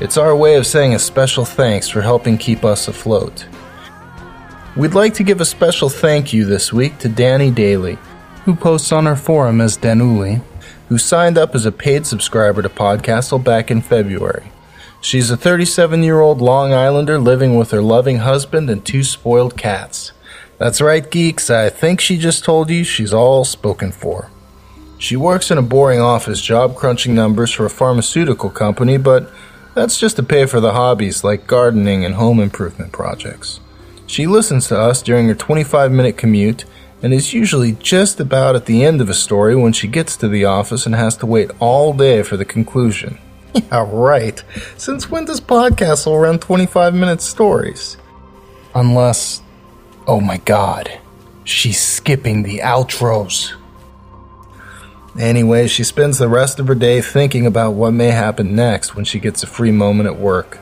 It's 0.00 0.18
our 0.18 0.36
way 0.36 0.56
of 0.56 0.66
saying 0.66 0.94
a 0.94 0.98
special 0.98 1.44
thanks 1.44 1.88
for 1.88 2.02
helping 2.02 2.36
keep 2.36 2.64
us 2.64 2.86
afloat. 2.86 3.46
We'd 4.76 4.94
like 4.94 5.14
to 5.14 5.24
give 5.24 5.40
a 5.40 5.44
special 5.44 5.88
thank 5.88 6.32
you 6.32 6.44
this 6.44 6.72
week 6.72 6.98
to 6.98 7.08
Danny 7.08 7.50
Daly, 7.50 7.96
who 8.44 8.54
posts 8.54 8.92
on 8.92 9.06
our 9.06 9.16
forum 9.16 9.60
as 9.60 9.78
Danuli, 9.78 10.42
who 10.88 10.98
signed 10.98 11.38
up 11.38 11.54
as 11.54 11.64
a 11.64 11.72
paid 11.72 12.06
subscriber 12.06 12.60
to 12.60 12.68
Podcastle 12.68 13.42
back 13.42 13.70
in 13.70 13.80
February. 13.80 14.50
She's 15.00 15.30
a 15.30 15.36
37 15.36 16.02
year 16.02 16.20
old 16.20 16.40
Long 16.40 16.72
Islander 16.72 17.18
living 17.18 17.56
with 17.56 17.70
her 17.70 17.82
loving 17.82 18.18
husband 18.18 18.68
and 18.68 18.84
two 18.84 19.04
spoiled 19.04 19.56
cats. 19.56 20.12
That's 20.58 20.80
right, 20.80 21.08
geeks, 21.08 21.50
I 21.50 21.70
think 21.70 22.00
she 22.00 22.16
just 22.16 22.44
told 22.44 22.70
you 22.70 22.84
she's 22.84 23.12
all 23.12 23.44
spoken 23.44 23.92
for. 23.92 24.30
She 25.04 25.16
works 25.16 25.50
in 25.50 25.58
a 25.58 25.62
boring 25.62 26.00
office 26.00 26.40
job 26.40 26.76
crunching 26.76 27.14
numbers 27.14 27.52
for 27.52 27.66
a 27.66 27.70
pharmaceutical 27.70 28.48
company, 28.48 28.96
but 28.96 29.30
that's 29.74 30.00
just 30.00 30.16
to 30.16 30.22
pay 30.22 30.46
for 30.46 30.60
the 30.60 30.72
hobbies 30.72 31.22
like 31.22 31.46
gardening 31.46 32.06
and 32.06 32.14
home 32.14 32.40
improvement 32.40 32.90
projects. 32.90 33.60
She 34.06 34.26
listens 34.26 34.66
to 34.68 34.78
us 34.78 35.02
during 35.02 35.28
her 35.28 35.34
25 35.34 35.92
minute 35.92 36.16
commute 36.16 36.64
and 37.02 37.12
is 37.12 37.34
usually 37.34 37.72
just 37.72 38.18
about 38.18 38.56
at 38.56 38.64
the 38.64 38.82
end 38.82 39.02
of 39.02 39.10
a 39.10 39.12
story 39.14 39.54
when 39.54 39.74
she 39.74 39.88
gets 39.88 40.16
to 40.16 40.26
the 40.26 40.46
office 40.46 40.86
and 40.86 40.94
has 40.94 41.18
to 41.18 41.26
wait 41.26 41.50
all 41.60 41.92
day 41.92 42.22
for 42.22 42.38
the 42.38 42.46
conclusion. 42.46 43.18
Yeah, 43.54 43.86
right. 43.86 44.42
Since 44.78 45.10
when 45.10 45.26
does 45.26 45.40
Podcastle 45.40 46.22
run 46.22 46.38
25 46.38 46.94
minute 46.94 47.20
stories? 47.20 47.98
Unless. 48.74 49.42
Oh 50.06 50.22
my 50.22 50.38
god. 50.38 50.98
She's 51.44 51.78
skipping 51.78 52.42
the 52.42 52.60
outros. 52.60 53.52
Anyway, 55.18 55.68
she 55.68 55.84
spends 55.84 56.18
the 56.18 56.28
rest 56.28 56.58
of 56.58 56.66
her 56.66 56.74
day 56.74 57.00
thinking 57.00 57.46
about 57.46 57.74
what 57.74 57.92
may 57.92 58.08
happen 58.08 58.56
next 58.56 58.96
when 58.96 59.04
she 59.04 59.20
gets 59.20 59.42
a 59.42 59.46
free 59.46 59.70
moment 59.70 60.08
at 60.08 60.18
work. 60.18 60.58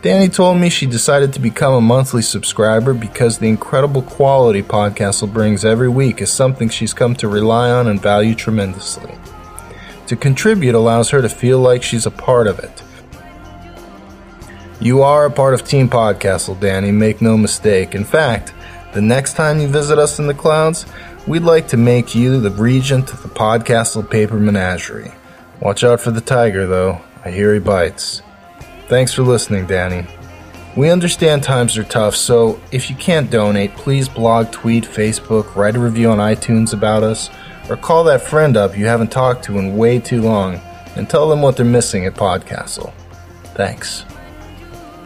Danny 0.00 0.28
told 0.28 0.58
me 0.58 0.68
she 0.68 0.86
decided 0.86 1.32
to 1.32 1.40
become 1.40 1.72
a 1.74 1.80
monthly 1.80 2.22
subscriber 2.22 2.92
because 2.92 3.38
the 3.38 3.48
incredible 3.48 4.02
quality 4.02 4.62
Podcastle 4.62 5.32
brings 5.32 5.64
every 5.64 5.88
week 5.88 6.20
is 6.20 6.30
something 6.30 6.68
she's 6.68 6.92
come 6.92 7.14
to 7.16 7.28
rely 7.28 7.70
on 7.70 7.86
and 7.86 8.00
value 8.00 8.34
tremendously. 8.34 9.14
To 10.08 10.16
contribute 10.16 10.74
allows 10.74 11.10
her 11.10 11.22
to 11.22 11.28
feel 11.28 11.58
like 11.58 11.82
she's 11.82 12.04
a 12.04 12.10
part 12.10 12.46
of 12.46 12.58
it. 12.58 12.82
You 14.80 15.02
are 15.02 15.24
a 15.24 15.30
part 15.30 15.54
of 15.54 15.66
Team 15.66 15.88
Podcastle, 15.88 16.60
Danny, 16.60 16.90
make 16.90 17.22
no 17.22 17.38
mistake. 17.38 17.94
In 17.94 18.04
fact, 18.04 18.52
the 18.92 19.00
next 19.00 19.34
time 19.34 19.58
you 19.58 19.68
visit 19.68 19.98
us 19.98 20.18
in 20.18 20.26
the 20.26 20.34
clouds, 20.34 20.84
We'd 21.26 21.42
like 21.42 21.68
to 21.68 21.78
make 21.78 22.14
you 22.14 22.38
the 22.38 22.50
regent 22.50 23.10
of 23.10 23.22
the 23.22 23.30
Podcastle 23.30 24.10
Paper 24.10 24.38
Menagerie. 24.38 25.14
Watch 25.58 25.82
out 25.82 26.02
for 26.02 26.10
the 26.10 26.20
tiger, 26.20 26.66
though. 26.66 27.00
I 27.24 27.30
hear 27.30 27.54
he 27.54 27.60
bites. 27.60 28.20
Thanks 28.88 29.14
for 29.14 29.22
listening, 29.22 29.66
Danny. 29.66 30.06
We 30.76 30.90
understand 30.90 31.42
times 31.42 31.78
are 31.78 31.84
tough, 31.84 32.14
so 32.14 32.60
if 32.72 32.90
you 32.90 32.96
can't 32.96 33.30
donate, 33.30 33.74
please 33.74 34.06
blog, 34.06 34.52
tweet, 34.52 34.84
Facebook, 34.84 35.56
write 35.56 35.76
a 35.76 35.80
review 35.80 36.10
on 36.10 36.18
iTunes 36.18 36.74
about 36.74 37.02
us, 37.02 37.30
or 37.70 37.78
call 37.78 38.04
that 38.04 38.20
friend 38.20 38.58
up 38.58 38.76
you 38.76 38.84
haven't 38.84 39.10
talked 39.10 39.44
to 39.44 39.58
in 39.58 39.78
way 39.78 39.98
too 39.98 40.20
long 40.20 40.56
and 40.94 41.08
tell 41.08 41.30
them 41.30 41.40
what 41.40 41.56
they're 41.56 41.64
missing 41.64 42.04
at 42.04 42.12
Podcastle. 42.12 42.92
Thanks. 43.54 44.04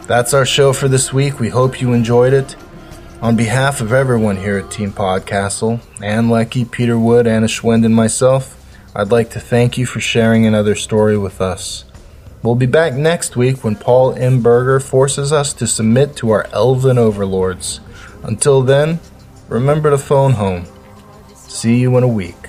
That's 0.05 0.33
our 0.33 0.45
show 0.45 0.73
for 0.73 0.89
this 0.89 1.13
week. 1.13 1.39
We 1.39 1.47
hope 1.47 1.79
you 1.79 1.93
enjoyed 1.93 2.33
it. 2.33 2.57
On 3.21 3.35
behalf 3.35 3.81
of 3.81 3.91
everyone 3.91 4.37
here 4.37 4.57
at 4.57 4.71
Team 4.71 4.93
Podcastle, 4.93 5.81
Ann 6.01 6.29
Leckie, 6.29 6.63
Peter 6.63 6.97
Wood, 6.97 7.27
Anna 7.27 7.47
Schwind, 7.47 7.83
and 7.85 7.93
myself, 7.93 8.55
I'd 8.95 9.11
like 9.11 9.31
to 9.31 9.41
thank 9.41 9.77
you 9.77 9.85
for 9.85 9.99
sharing 9.99 10.45
another 10.45 10.73
story 10.73 11.17
with 11.17 11.41
us. 11.41 11.83
We'll 12.41 12.55
be 12.55 12.65
back 12.65 12.93
next 12.93 13.35
week 13.35 13.61
when 13.61 13.75
Paul 13.75 14.15
Imberger 14.15 14.81
forces 14.81 15.33
us 15.33 15.51
to 15.55 15.67
submit 15.67 16.15
to 16.15 16.29
our 16.29 16.47
elven 16.53 16.97
overlords. 16.97 17.81
Until 18.23 18.61
then, 18.61 19.01
remember 19.49 19.89
to 19.89 19.97
phone 19.97 20.31
home. 20.31 20.65
See 21.35 21.77
you 21.77 21.97
in 21.97 22.03
a 22.03 22.07
week. 22.07 22.48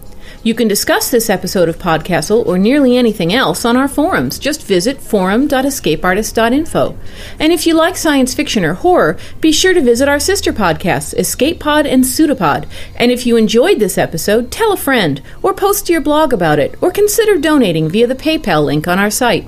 You 0.43 0.55
can 0.55 0.67
discuss 0.67 1.11
this 1.11 1.29
episode 1.29 1.69
of 1.69 1.77
Podcastle 1.77 2.43
or 2.47 2.57
nearly 2.57 2.97
anything 2.97 3.31
else 3.31 3.63
on 3.63 3.77
our 3.77 3.87
forums. 3.87 4.39
Just 4.39 4.63
visit 4.63 4.99
forum.escapeartist.info. 4.99 6.97
And 7.37 7.53
if 7.53 7.67
you 7.67 7.75
like 7.75 7.95
science 7.95 8.33
fiction 8.33 8.65
or 8.65 8.73
horror, 8.73 9.19
be 9.39 9.51
sure 9.51 9.75
to 9.75 9.81
visit 9.81 10.09
our 10.09 10.19
sister 10.19 10.51
podcasts, 10.51 11.13
Escape 11.15 11.59
Pod 11.59 11.85
and 11.85 12.03
Pseudopod. 12.03 12.67
And 12.95 13.11
if 13.11 13.27
you 13.27 13.37
enjoyed 13.37 13.77
this 13.77 13.99
episode, 13.99 14.51
tell 14.51 14.73
a 14.73 14.77
friend, 14.77 15.21
or 15.43 15.53
post 15.53 15.85
to 15.85 15.93
your 15.93 16.01
blog 16.01 16.33
about 16.33 16.57
it, 16.57 16.73
or 16.81 16.89
consider 16.89 17.37
donating 17.37 17.87
via 17.87 18.07
the 18.07 18.15
PayPal 18.15 18.65
link 18.65 18.87
on 18.87 18.97
our 18.97 19.11
site. 19.11 19.47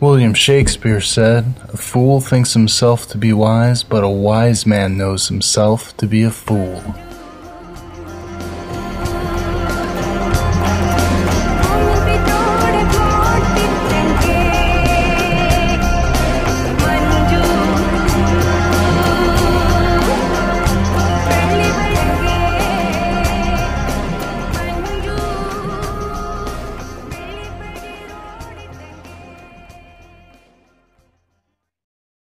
William 0.00 0.34
Shakespeare 0.34 1.00
said, 1.00 1.54
A 1.72 1.76
fool 1.76 2.20
thinks 2.20 2.54
himself 2.54 3.06
to 3.10 3.18
be 3.18 3.32
wise, 3.32 3.84
but 3.84 4.02
a 4.02 4.08
wise 4.08 4.66
man 4.66 4.98
knows 4.98 5.28
himself 5.28 5.96
to 5.98 6.08
be 6.08 6.24
a 6.24 6.30
fool. 6.32 6.82